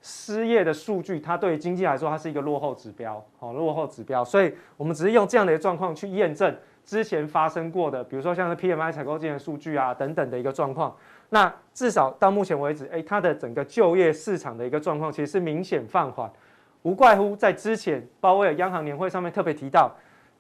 [0.01, 6.57] 失业的数据，它对于经济来说，它是一个落后指标，哦，落后指标，所以我们只是用这样的一个状况去验证。
[6.85, 10.97] 之前发生过的，比如说像是 PMI 采购经理数据啊等等的一个状况，
[11.29, 16.33] 那至少到目前为止，诶，它的整个就业市场的一个状况其实是明显放缓，
[16.81, 19.95] 无怪乎在之前鲍威尔央行年会上面特别提到，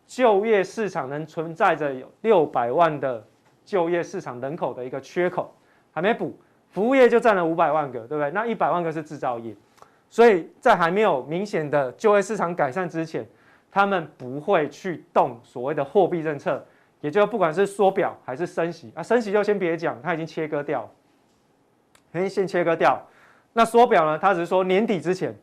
[0.06, 3.22] 就业市场能存在着有六百万的
[3.62, 5.54] 就业市场人口的一个缺口
[5.92, 6.34] 还没补，
[6.78, 8.30] 服务业就占了五百万个，对不对？
[8.30, 9.52] 那一百万个是制造业，
[10.08, 13.26] 所以在还没有明显的就业市场改善之前。
[13.70, 16.64] 他们不会去动所谓的货币政策，
[17.00, 20.88] 也就不管是缩表还是升息啊，升息就先别讲，它已经切割掉，
[22.12, 22.98] 先先切割掉。
[23.52, 24.16] 那缩表呢？
[24.18, 25.36] 他只是说年底之前，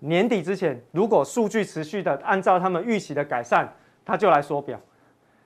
[0.00, 3.72] 年底之前如果数据持续的按照他们预期的改善，
[4.04, 4.78] 他就来缩表。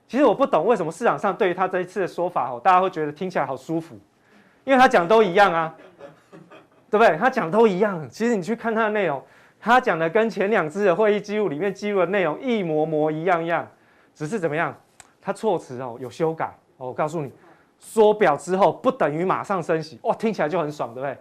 [0.08, 3.96] 其实我不懂为什么市场上对于他这一次的说法哦，大家会觉得听起来好舒服，
[4.64, 5.74] 因为他讲都一样啊，
[6.90, 7.16] 对不对？
[7.16, 9.22] 他讲都一样，其实你去看他的内容。
[9.62, 13.68] 他讲的跟前两次的会议记录里面记录的内容一模模一样样，
[14.14, 14.74] 只是怎么样？
[15.20, 16.46] 他措辞哦有修改
[16.78, 16.88] 哦。
[16.88, 17.30] 我告诉你，
[17.78, 21.18] 缩表之后不等于马上升息，哇，听起来就很爽，对不对？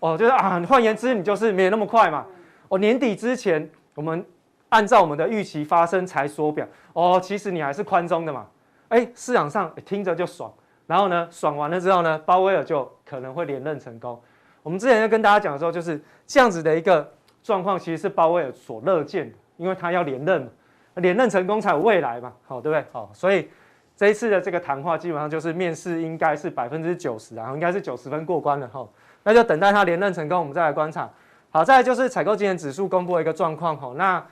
[0.00, 2.26] 哦，就是啊，换言之，你就是没那么快嘛。
[2.68, 4.22] 哦，年底之前我们
[4.68, 8.46] 按照我们的预期发生才缩表，哦，其实你还是宽松的嘛。
[8.88, 10.52] 哎，市场上听着就爽，
[10.88, 14.20] 然后呢，爽完了之后呢，鲍威尔就可能会连任成功。
[14.64, 17.08] 我们之前在跟大家讲的时候，就是这样子的一个。
[17.40, 20.48] 状况其实是鲍威尔所乐见的，因为他要连任嘛，
[20.96, 22.84] 连任成功才有未来嘛，好，对不对？
[22.92, 23.48] 好，所以
[23.96, 28.86] 这一次的这个谈话基本上就是面试应该是百分之九十啊，应该是九十分过关了哈，
[29.22, 31.08] 那就等待他连任成功，我们再来观察。
[31.48, 34.22] 好，再来就是采购经理指数公布的一个状况哈，那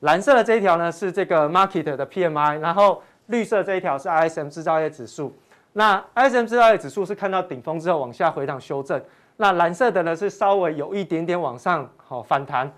[0.00, 5.34] 蓝色的这一条呢是这个 market 的 PMI，然后绿色这一条是 ISM 制造业指数，
[5.78, 8.98] 那 ISM 制造业指数是看到顶峰之后往下回档修正。
[9.36, 12.72] 那蓝色的呢是稍微有一点点往上好反弹，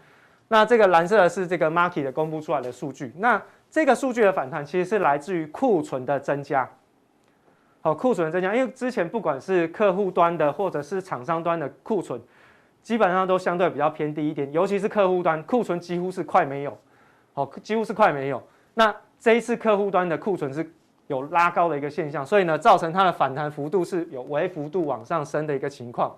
[0.49, 6.69] 那这个蓝色的是这个 market 的公布出来的数据，那这个数据的反弹其实是来自于库存的增加，
[7.83, 12.21] 好，库存的增加，因为之前不管是客户端的或者是厂商端的库存，
[12.83, 16.77] 基本上都相对比较偏低一点，尤其是客户端库存几乎是快没有，
[17.33, 18.43] 好，几乎是快没有。
[18.75, 20.69] 那这一次客户端的库存是
[21.09, 26.17] 有拉高的一个现象，所以呢，造成它的反弹幅度是有微幅度往上升的一个情况。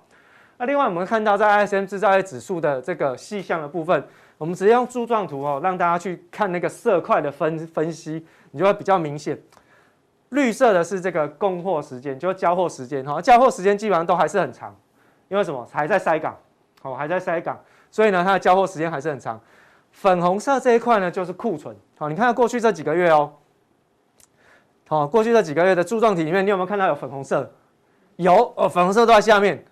[0.58, 4.04] 那另外我们看到在 ISM 制造业指数的这个细项的部分，
[4.36, 9.40] 我们直接用柱状图哦，让大家去看那个色块的分分析，你就会比较明显。
[10.30, 14.76] 绿色的是这个供货时间，就交货时间哈，交货时间基本上都还是很长，
[15.28, 15.66] 因为什么？
[15.72, 16.36] 还在塞港，
[16.82, 17.58] 好，还在塞港，
[17.90, 19.40] 所以呢，它的交货时间还是很长。
[19.92, 23.32] 粉红色这一块呢，就是库存，好，你看过去这几个月哦，
[24.90, 27.48] 好，过去这几个月的柱状体里面，你有没有看到有粉红色？
[28.16, 29.64] 有哦，粉红色都在下面。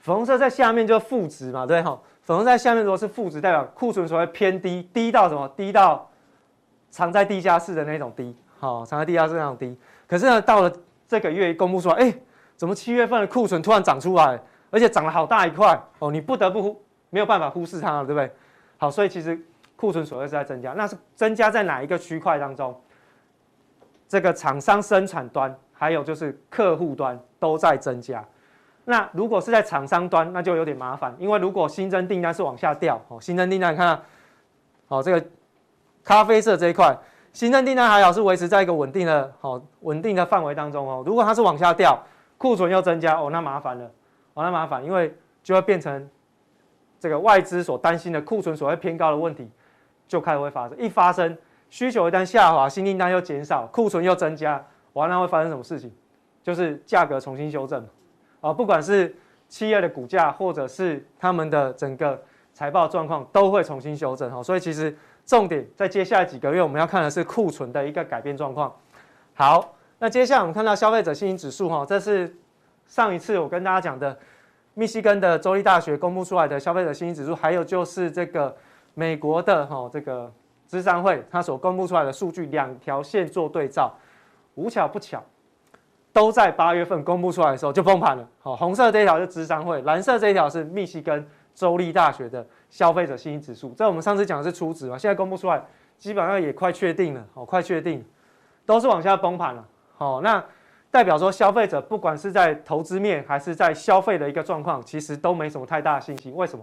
[0.00, 1.96] 粉红色在下面就是负值嘛，对哈。
[2.22, 5.48] 粉红色在下面如果是负值，代表库存所谓偏低，低到什么？
[5.56, 6.10] 低到
[6.90, 9.78] 藏在地下室的那种低，好，藏在地下室那种低。
[10.08, 10.72] 可是呢，到了
[11.06, 12.12] 这个月公布出来，哎，
[12.56, 18.28] 怎么七月份的库存突然涨出来，而且涨了好大一块哦，你不得不忽没有办法忽视它了，对不对？
[18.76, 19.40] 好，所以其实
[19.76, 22.76] 库存所谓是在增加，那是增加在哪一个区块当中？
[24.12, 28.22] 这个厂商生产端还有就是客户端都在增加。
[28.84, 33.98] 那如果是在厂商端，那就有点麻烦，因为如果新增订单是往下掉，哦，新增订单你看，
[34.88, 35.26] 哦，这个
[36.04, 36.94] 咖啡色这一块，
[37.32, 41.02] 新增订单还好是维持在一个稳定的，哦，稳定的范围当中哦。
[41.06, 41.98] 如果它是往下掉，
[42.36, 43.90] 库存又增加，哦，那麻烦了，
[44.34, 46.06] 哦，那麻烦，因为就会变成
[47.00, 49.50] 这个外资所担心的库存所谓偏高的问题，
[50.06, 50.78] 就开始会发生。
[50.78, 51.34] 一发生，
[51.72, 55.90] 需求一旦下滑，新订单又减少，库存又增加，完了会发生什么事情？
[56.42, 57.82] 就是价格重新修正。
[58.42, 59.16] 啊，不管是
[59.48, 62.20] 企业的股价，或者是他们的整个
[62.52, 64.42] 财报状况，都会重新修正哈。
[64.42, 68.70] 所以其实重点在接下来几个月，我们要看的是库存的一个改变状况。
[69.32, 72.36] 好，那接下来我们看到消费者信心指数哈，这是
[72.86, 74.14] 上一次我跟大家讲的
[74.74, 78.54] 密西根的州立大学公布出来的消费者信心指数，还有就是这个
[78.92, 80.30] 美国的哈这个
[80.72, 83.92] 芝商会它所公布出来的数据，两条线做对照，
[84.54, 85.22] 无巧不巧，
[86.14, 88.26] 都在八月份公布出来的时候就崩盘了。
[88.40, 93.74] 好，红色这一条是芝商会，蓝色这一条是密西根州立大学的消费者信心指数。
[93.76, 95.62] 这我们上次讲的是初值嘛，现在公布出来，
[95.98, 98.02] 基本上也快确定了，好，快确定，
[98.64, 99.62] 都是往下崩盘了。
[99.94, 100.42] 好，那。
[100.90, 106.34] 代表说，消费者不管是在投资面还是在消费的一个状况，其实都没什么太大信心。
[106.36, 106.62] 为什么？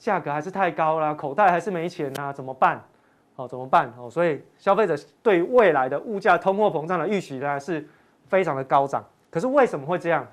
[0.00, 2.82] 价格还是太高了，口袋还是没钱啊，怎么办？
[3.40, 3.92] 哦，怎么办？
[3.98, 7.86] 哦，所以消费者对未来的物价、通货膨胀的预期呢，是
[8.28, 9.04] 非常的高涨。
[9.30, 10.26] 可是为什么会这样？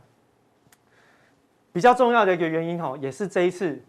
[1.72, 3.80] 比较重要的一个原因，哈，也是这一次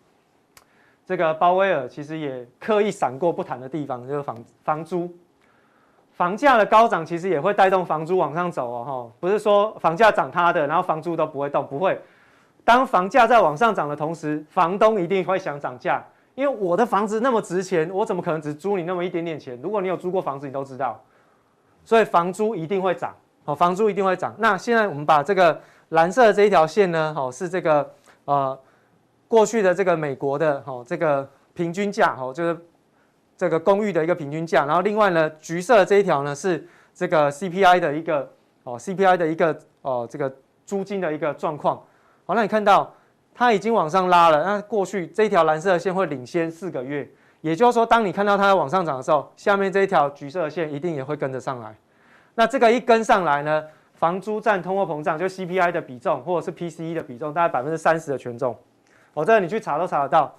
[1.07, 5.11] 这个鲍威尔其实也刻意闪过不谈的地方，就是房房租。
[6.13, 11.99] 房价的高涨其实也会带动房租往上走哦，哈，不是说房价涨它的，然后房租都不会动，不会。
[12.65, 16.05] 当房价在往上涨的同时，房东一定会想涨价，
[16.39, 19.59] 因为我的房子那么值钱，我怎么可能只租你那么一点点钱？
[19.61, 21.03] 如果你有租过房子，你都知道，
[21.85, 23.13] 所以房租一定会涨，
[23.45, 24.33] 好，房租一定会涨。
[24.39, 27.91] 那现在我们把这个蓝色的这一条线呢，好，是这个
[28.27, 28.57] 呃
[29.27, 32.57] 过去的这个美国的，好，这个平均价，好，就是。
[33.41, 38.29] 这个公寓的一个平均价，然后另外呢，橘色的这一条呢是这个 CPI 的一个
[38.65, 40.35] 哦，CPI 的一个哦，这个
[40.67, 41.77] 租金的一个状况。
[42.27, 42.93] 好，那你看到
[43.39, 47.09] 它已经往上拉了，那过去这一条蓝色的线会领先四个月，
[47.41, 51.73] 也就是说，当你看到它往上涨的时候，下面这一条橘色的线一定也会跟着上来。
[52.35, 58.57] 那这个一跟上来呢，房租占通货膨胀就 CPI 的比重，或者是 PCE 的比重，大概百分之三十的权重。
[59.15, 60.35] 哦，这个你去查都查得到。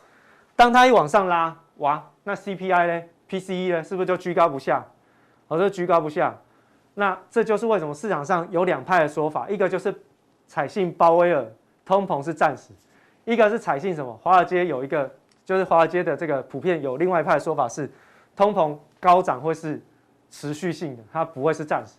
[0.58, 2.04] 当它一往上拉，哇！
[2.26, 3.82] 那 CPI 呢？PCE 呢？
[3.82, 4.86] 是不是就居高不下？
[5.48, 6.36] 好，就居高不下。
[6.96, 9.94] 那这就是为什么市场上有两派的说法，一个就是
[10.48, 11.46] 采信鲍威尔，
[11.86, 12.74] 通膨是暂时；
[13.30, 14.12] 一个是采信什么？
[14.24, 15.08] 华尔街有一个，
[15.46, 17.88] 就是华尔街的这个普遍有另外一派的说法是，
[18.36, 19.80] 通膨高涨会是
[20.32, 21.94] 持续性的，它不会是暂时。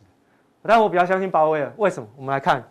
[0.62, 2.08] 但我比较相信鲍威尔，为什么？
[2.16, 2.68] 我们来看，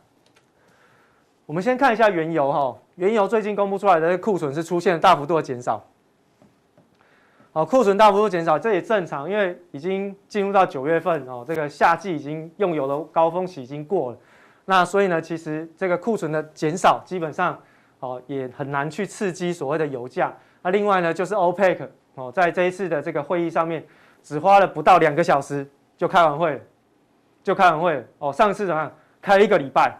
[1.46, 5.82] 我们先看一下原油哈，原油最近公布出来的库存是出现了大幅度的减少。
[7.54, 14.18] 好，库存大幅度减少，这也正常，因为已经进入到九月份哦，这个夏季已经用油的高峰期已经过了，
[14.66, 17.58] 那所以呢，其实这个库存的减少，基本上
[18.00, 20.34] 哦也很难去刺激所谓的油价。
[20.62, 23.86] 那另外呢，就是 OPEC 哦，在这一次的这个会议上面，
[24.22, 26.60] 只花了不到两个小时就开完会了，
[27.44, 28.34] 就开完会了哦。
[28.34, 28.92] 上次怎么样？
[29.22, 29.98] 开一个礼拜，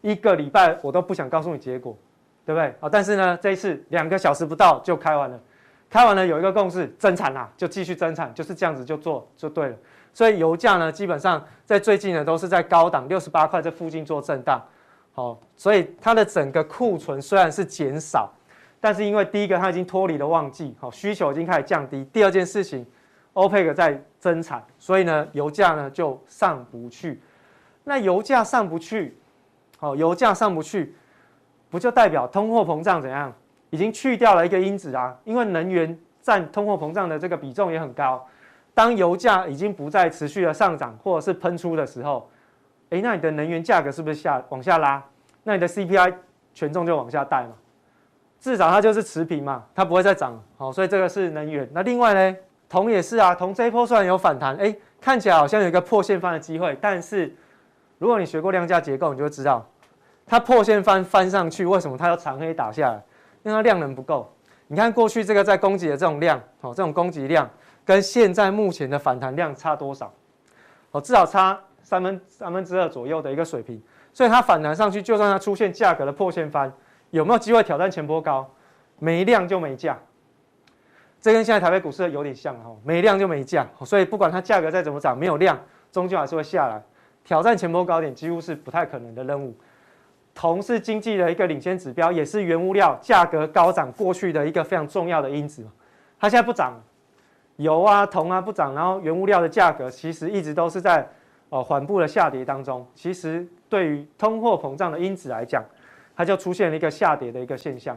[0.00, 1.96] 一个礼拜我都不想告诉你结果，
[2.44, 2.74] 对不对？
[2.80, 5.40] 哦，但是呢，这一次两个小时不到就开完了。
[5.88, 9.76] 开完了有一个共识，增产啦，就继续增产，就是这样子就做就对了。
[10.12, 14.62] 所以油价呢，基本上在最近呢都是在高档六十八块这附近做震荡。
[15.16, 18.30] 好，所以它的整个库存虽然是减少，
[18.78, 22.04] 但是因为第一个它已经脱离了旺季，好，需求已经开始降低。
[22.12, 22.84] 第二件事情
[23.32, 27.18] ，OPEC 在增产，所以呢油价呢就上不去。
[27.82, 29.16] 那油价上不去，
[29.78, 30.94] 好，油价上不去，
[31.70, 33.32] 不就代表通货膨胀怎样？
[33.70, 38.22] 已经去掉了一个因子啊，因为能源占通货膨胀的这个比重也很高。
[38.74, 42.28] 当油价已经不再持续的上涨或者是喷出的时候，
[42.90, 45.02] 诶，那你的能源价格是不是下往下拉？
[45.42, 46.14] 那你的 CPI
[46.54, 47.52] 权重就往下带嘛？
[48.38, 50.40] 至少它就是持平嘛，它不会再涨。
[50.56, 51.68] 好，所以这个是能源。
[51.72, 52.36] 那另外呢，
[52.68, 57.34] 铜也是啊，铜这一波虽然有反弹，诶，看起来好像有一个破线翻的机会，但是
[57.98, 59.66] 如果你学过量价结构，你就知道，
[60.26, 63.02] 它破线翻翻上去，为什么它要长黑打下来？
[63.42, 64.30] 因为它量能不够，
[64.66, 67.48] 你看过去这个在供给的这种量，哦，这种供给量
[67.84, 70.12] 跟现在目前的反弹量差多少？
[70.90, 73.80] 哦，至少差三分三分之二左右的一个水平，
[74.12, 76.72] 所以它反弹上去，就算它出现价格的破线翻，
[77.10, 78.44] 有没有机会挑战前波高？
[78.98, 79.96] 没量就没价，
[81.20, 85.56] 这跟现在台北股市有点像哦，没量就没价，所以不管它价格再怎么涨，没有量，
[85.92, 86.82] 终究还是会下来，
[87.24, 89.56] 挑战前波高点几乎是不太可能的任务。
[90.34, 95.64] 铜是经济的一个领先指标，也是原物料价格高涨过去的一个非常重要的因子。
[96.18, 96.74] 它现在不涨，
[97.58, 101.08] 油啊、铜啊不涨，然后原物料的价格其实一直都是在
[101.48, 102.86] 哦缓步的下跌当中。
[102.94, 105.64] 其实对于通货膨胀的因子来讲，
[106.14, 107.96] 它就出现了一个下跌的一个现象。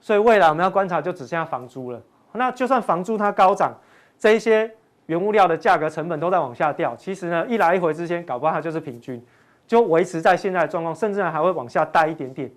[0.00, 2.02] 所以未来我们要观察，就只剩下房租了。
[2.32, 3.72] 那就算房租它高涨，
[4.18, 4.70] 这一些
[5.06, 6.94] 原物料的价格成本都在往下掉。
[6.96, 9.22] 其实呢，一来一回之间，搞不好它就是平均。
[9.66, 12.50] 就维持在现在的状况，甚至还会往下带一点点。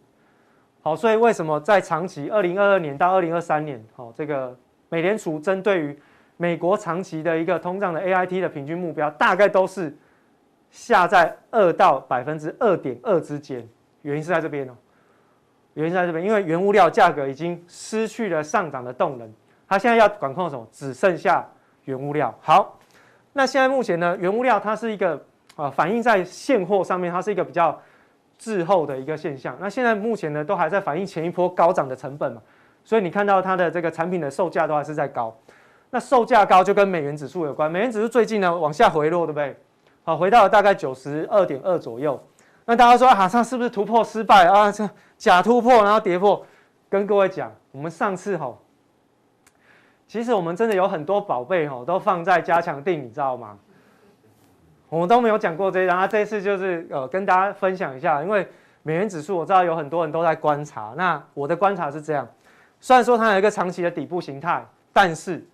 [0.81, 4.57] 好，所以为什么在长期二零二二年到二零二三年，好，这个
[4.89, 5.99] 美联储针对于
[6.37, 9.95] 美国长期的一个通胀的 AIT 的平均目标，大概都是
[10.73, 13.65] 下在二到百分之二点二之间。
[14.01, 14.73] 原因是在这边哦。
[15.75, 19.31] 原因在这边，因为原物料价格已经失去了上涨的动能，
[19.67, 20.67] 它现在要管控什么？
[20.71, 21.47] 只剩下
[21.85, 22.33] 原物料。
[22.41, 22.77] 好，
[23.33, 25.19] 那现在目前呢，原物料它是一个
[25.55, 27.79] 啊，反映在现货上面，它是一个比较
[28.37, 29.57] 滞后的一个现象。
[29.59, 32.41] 那现在目前呢，都还在反映前一波高涨的成本嘛，
[32.83, 35.35] 所以你看到它的这个产品的售价都还是在高。
[35.89, 39.55] 那售价高就跟美元指数有关，美元指数最近呢往下回落，对不对？
[40.05, 42.21] 好，回到了大概九十二点二左右。
[42.65, 44.69] 那大家说啊，它是不是突破失败啊？
[44.69, 46.45] 这假突破，然后跌破。
[46.89, 48.61] 跟各位讲，我们上次吼，
[50.07, 53.57] 其实我们真的有很多宝贝吼，都放在加强定，你知道吗？
[54.89, 58.47] 我们都没有讲过这一张，那这次就是呃跟大家分享一下，因为
[58.81, 60.93] 美元指数我知道有很多人都在观察。
[60.97, 62.27] 那我的观察是这样，
[62.79, 65.45] 虽然说它有一个长期的底部形态，但是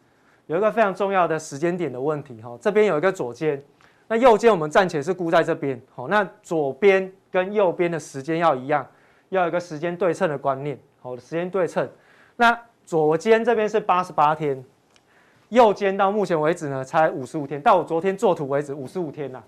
[0.47, 3.63] 有一个非常重要的时间点的问题哈，这边有一个左肩。
[4.11, 8.83] 那右肩我们暂且是估在这边，好，那左边跟右边的时间要一样，
[9.29, 11.87] 要有一个时间对称的观念，好，时间对称。
[12.35, 14.65] 那左肩这边是八十八天，
[15.49, 19.43] 右肩到目前为止呢才五十五天，到我昨天做图为止五十五天呐。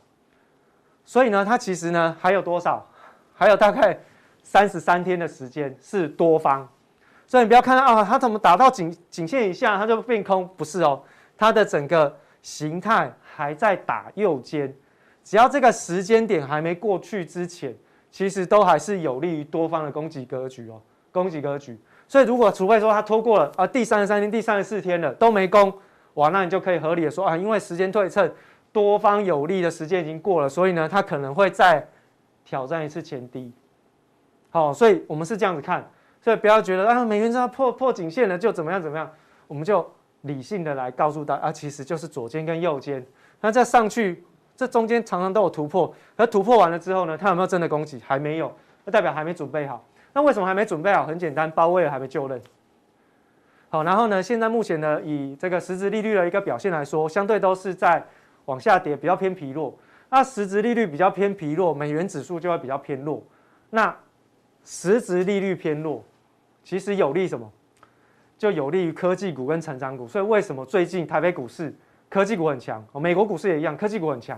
[1.03, 2.87] 所以呢，它其实呢还有多少？
[3.33, 3.97] 还有大概
[4.43, 6.69] 三十三天的时间是多方。
[7.25, 10.47] 所以你不要看到啊，它怎么打到颈颈线以下它就变空？
[10.55, 11.01] 不是哦，
[11.35, 13.11] 它的整个形态。
[13.33, 14.73] 还在打右肩，
[15.23, 17.75] 只要这个时间点还没过去之前，
[18.11, 21.79] 其实都还是有利于多方的攻击格局哦，攻击格局。
[22.07, 25.73] 所以如果除非说它拖过了啊，第三十三天、第三十四天了都没攻，
[26.15, 28.29] 哇，那你就可以合理的说啊，因为时间对称，
[28.73, 31.87] 多方有利的时间已经过了，所以呢，它可能会再
[32.43, 33.51] 挑战一次前低。
[34.49, 39.09] 好，所以我们是这样子看，所以不要觉得啊，美元要破破颈线了就怎么样怎么样，
[39.47, 39.89] 我们就
[40.23, 43.05] 理性的来告诉大家啊，其实就是左肩跟右肩。
[43.41, 44.23] 那再上去，
[44.55, 47.99] 这中间常常都有突破，而突破完了之后呢，它有没有真的攻击？
[48.05, 49.83] 还没有，那代表还没准备好。
[50.13, 51.05] 那为什么还没准备好？
[51.05, 52.39] 很简单，鲍威尔还没就任。
[53.69, 58.05] 好，然后呢，现在目前呢，以这个实质利率的一个表现来说，相对都是在
[58.45, 59.73] 往下跌，比较偏疲弱。
[60.09, 63.23] 那实质利率比较偏疲弱，美元指数就会比较偏弱。
[63.69, 63.95] 那
[64.63, 66.03] 实质利率偏弱，
[66.63, 67.49] 其实有利什么？
[68.37, 70.07] 就有利于科技股跟成长股。
[70.07, 71.73] 所以为什么最近台北股市？
[72.11, 74.37] 科技股很强哦，美国股市也一样，科技股很强。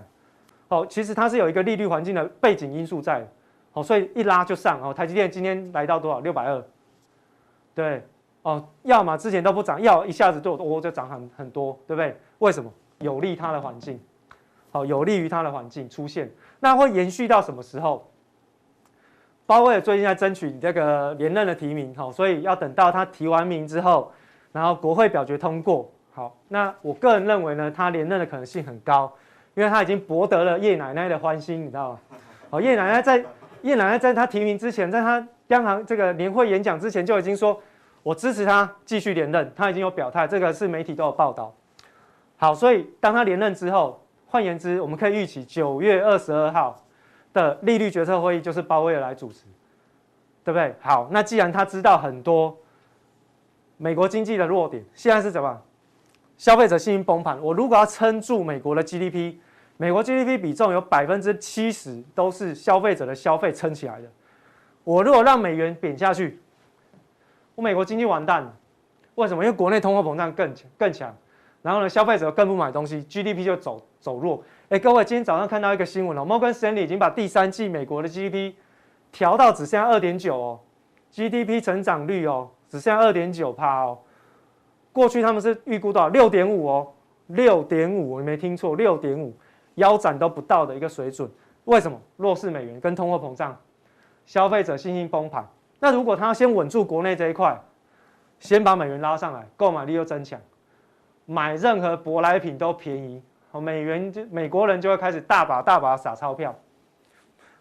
[0.67, 3.28] 哦，其实它是有一个利率环境的背景因素在，
[3.74, 4.93] 哦，所以一拉就上哦。
[4.93, 6.19] 台积电今天来到多少？
[6.19, 6.63] 六百二。
[7.74, 8.05] 对，
[8.43, 12.15] 哦，要么之前都不涨，要一下子就哦就涨很很多，对不对？
[12.38, 12.71] 为什么？
[12.99, 13.99] 有利它的环境，
[14.71, 16.32] 好，有利于它的环境出现。
[16.59, 18.07] 那会延续到什么时候？
[19.45, 24.11] 鲍威尔最近在争取你这个连任的提名，好，所以要等到他提完名之后，
[24.51, 25.91] 然后国会表决通过。
[26.16, 29.11] 好，那我个人认为呢，他连任的可能性很高，
[29.55, 31.99] 因为他已经博得了叶奶奶的欢心，你知道吗？
[32.51, 33.18] 好，叶奶奶在
[33.64, 37.59] 叶奶奶在他提名之前，在他央行这个年会演讲之前就已经说，
[38.03, 41.51] 我支持他继续连任，他已经有表态，这个是媒体都有报道。
[42.38, 46.80] 好，所以当他连任之后，换言之，我们可以预期九月二十二号
[47.34, 49.45] 的利率决策会议就是鲍威尔来主持，
[50.43, 50.76] 对不对？
[50.80, 52.55] 好，那既然他知道很多
[53.78, 55.59] 美国经济的弱点，现在是怎么？
[56.44, 59.36] 消费者信心崩盘，我如果要撑住美国的 GDP，
[59.78, 64.12] 美国 GDP 比重有百分之七十都是消费者的消费撑起来的。
[64.84, 66.41] 我如果让美元贬下去，
[67.56, 68.54] 我美国经济完蛋了。
[69.16, 69.41] 为什么？
[69.41, 71.16] 因为国内通货膨胀更强更强，
[71.62, 74.44] 然后呢，消费者更不买东西，GDP 就走走弱。
[74.68, 78.54] 哎，各位，今天早上看到一个新闻哦，摩根士丹利已经把第三季美国的 GDP
[79.14, 80.60] 调到只剩下二点九哦
[81.10, 83.98] ，GDP 成长率哦只剩下二点九趴哦。
[84.94, 86.88] 过去他们是预估到六点五哦，
[87.28, 89.36] 六点五，你没听错，六点五，
[89.76, 91.30] 腰斩都不到的一个水准。
[91.66, 92.00] 为什么？
[92.16, 93.58] 弱势美元跟通货膨胀，
[94.26, 95.46] 消费者信心崩盘。
[95.80, 97.60] 那如果他要先稳住国内这一块，
[98.39, 100.39] 先把美元拉上来，购买力又增强，
[101.26, 103.22] 买任何舶来品都便宜，
[103.54, 106.56] 美元就美国人就会开始大把大把撒钞票，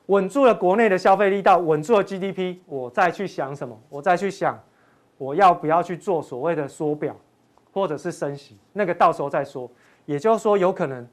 [0.07, 3.81] 稳住了国内的消费力道，稳住了 GDP，我再去想什么？
[3.89, 4.61] 我再去想。
[5.23, 7.15] 我要不要去做所谓的缩表，
[7.73, 8.59] 或者是升息？
[8.73, 9.71] 那个到时候再说。
[10.05, 11.07] 也就是说，有可能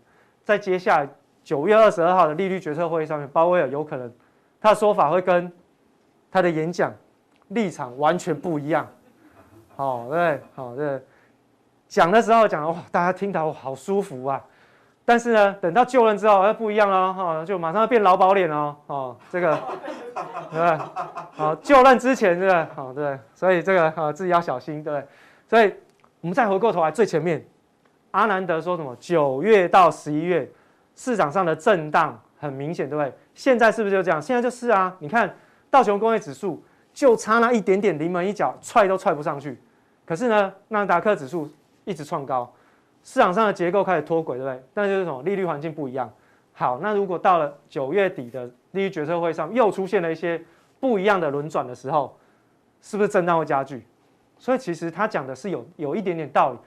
[0.43, 1.07] 在接下来
[1.43, 4.11] 九月二十二号的利率决策会议上面，鲍威尔有可能
[4.59, 5.51] 他的说法会跟
[6.31, 6.91] 他的演讲
[7.49, 8.87] 立场完全不一样。
[9.75, 10.99] 好，对，好，对，
[11.87, 14.43] 讲的时候讲哇，大家听到好舒服啊。
[15.09, 19.57] 但是呢，等到就任之后，哎，不一样了哈，就马上要变老鴇脸哦，哦，这个，
[20.53, 20.77] 对不对？
[21.31, 22.63] 好，就任之前，对不对？
[22.75, 25.07] 好，对，所以这个啊，自己要小心，对不对？
[25.47, 25.73] 所以
[26.21, 27.43] 我们再回过头来最前面，
[28.11, 28.95] 阿南德说什么？
[28.99, 30.47] 九月到十一月
[30.93, 33.11] 市场上的震荡很明显，对不对？
[33.33, 34.21] 现在是不是就这样？
[34.21, 35.35] 现在就是啊，你看
[35.71, 39.59] 道琼工业指数就差那一点点临门一脚，踹都踹不上去。
[40.05, 41.51] 可是呢，纳斯达克指数
[41.83, 42.53] 一直创高，
[43.03, 44.63] 市场上的结构开始脱轨，对不对？
[44.73, 46.11] 但就是什么利率环境不一样。
[46.53, 50.39] 好，那如果到了九月底的利率决策会上，又出现了一些
[50.79, 52.17] 不一样的轮转的时候，
[52.81, 53.87] 是不是震荡会加剧？
[54.37, 56.59] 所以其实他讲的是有有一点点道理，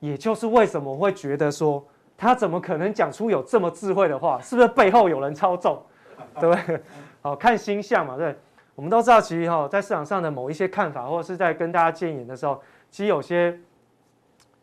[0.00, 1.84] 也就是为什么会觉得说
[2.18, 4.40] 他怎么可能讲出有这么智慧的话？
[4.40, 5.80] 是不是背后有人操纵？
[6.40, 6.80] 对不对？
[7.22, 8.36] 好，看星象嘛，对。
[8.74, 12.60] 我们都知道，其实哈，在市场上的某一些看法，或者是在跟大家建言的时候，
[12.90, 13.56] 其实有些。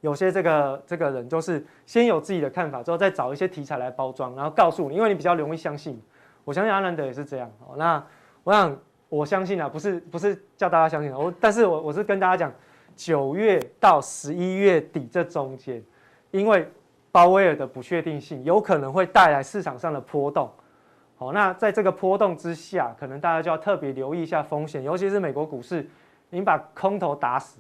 [0.01, 6.01] 有些这个这个人就是先有自己的看法，之后再找一些题材来包装，然后告诉你，因为你比较容易相信。
[6.43, 7.51] 我相信阿南德也是这样。
[7.65, 8.01] 哦那
[8.43, 8.77] 我想
[9.09, 12.53] 我相信啊，不是不是叫大家相信我，但是我我是跟大家讲，
[12.95, 15.83] 九月到十一月底这中间，
[16.31, 16.69] 因为
[17.11, 20.49] 鲍威尔的不确定性，有可能会带来市场上的波动。
[21.17, 25.89] 好，那在这个波动之下，可能大家就要特别留意一下风险，尤其是美国股市，
[26.29, 27.59] 你把空头打死，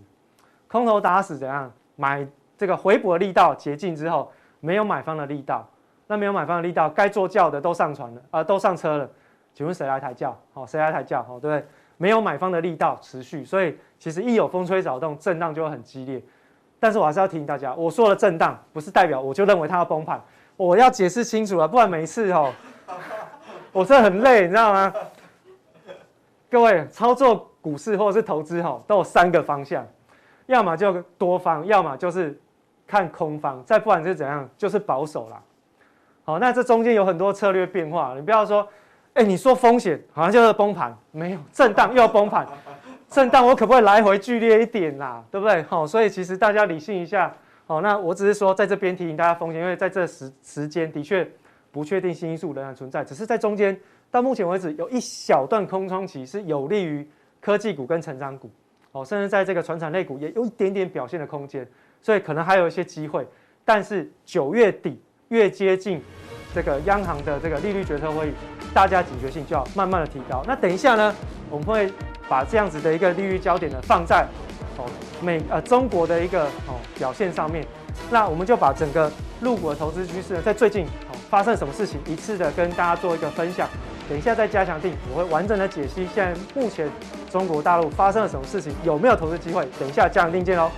[0.67, 1.71] 空头打死怎样？
[1.97, 2.25] 买
[2.57, 4.31] 这个回补的力道解禁之后，
[4.61, 5.67] 没有买方的力道，
[6.07, 9.09] 那没有买方的力道，该坐轿的都上船了啊、都上车了，
[9.53, 10.33] 请问谁来抬轿？
[10.53, 11.21] 好，谁来抬轿？
[11.23, 11.67] 好，对不对？
[11.97, 16.21] 没有买方的力道持续，所以其实一有风吹草动，震荡就会很激烈。
[16.79, 20.21] 但是我还是要提醒大家，我说的震荡不是代表我就认为它要崩盘，
[20.55, 22.53] 我要解释清楚了，不然每一次哦，
[23.71, 24.93] 我真的很累，你知道吗？
[26.49, 29.83] 各位操作股市或者是投资哈，都有三个方向。
[30.47, 32.37] 要么就多方，要么就是
[32.85, 35.41] 看空方，再不然是怎样，就是保守啦。
[36.23, 38.67] 好，那这中间有很多策略变化，你不要说，
[39.13, 42.45] 哎，你说风险好像就是崩盘，没有震荡又要崩盘，
[43.09, 45.23] 震荡我可不可以来回剧烈一点啦？
[45.31, 45.61] 对不对？
[45.63, 47.33] 好，所以其实大家理性一下。
[47.65, 51.29] 好，那我只是说在这边提醒大家风险，因为在这时时间的确
[51.71, 53.77] 不确定性因素仍然存在，只是在中间
[54.09, 57.05] 到目前为止有一小段空窗期是有利于
[57.41, 58.49] 科技股跟成长股。
[58.97, 61.65] 哦，甚至在这个传产类股也有一点点表现的空间，
[62.01, 63.27] 所以可能还有一些机会。
[63.63, 66.01] 但是九月底越接近
[66.55, 68.31] 这个央行的这个利率决策会议，
[68.73, 70.43] 大家警觉性就要慢慢的提高。
[70.47, 71.13] 那等一下呢，
[71.49, 71.91] 我们会
[72.27, 74.25] 把这样子的一个利率焦点呢放在
[74.77, 74.85] 哦
[75.21, 77.63] 美呃中国的一个哦表现上面。
[78.09, 83.67] 那我们就把整个陆股的投资趋势呢，在最近哦发生什么事情，一次的跟大家做一个分享。
[84.09, 86.89] 等一下再加强定，我会完整的解析现在目前
[87.29, 89.67] 中国大陆发生了什么事情，有没有投资机会？
[89.79, 90.71] 等一下加强定见喽。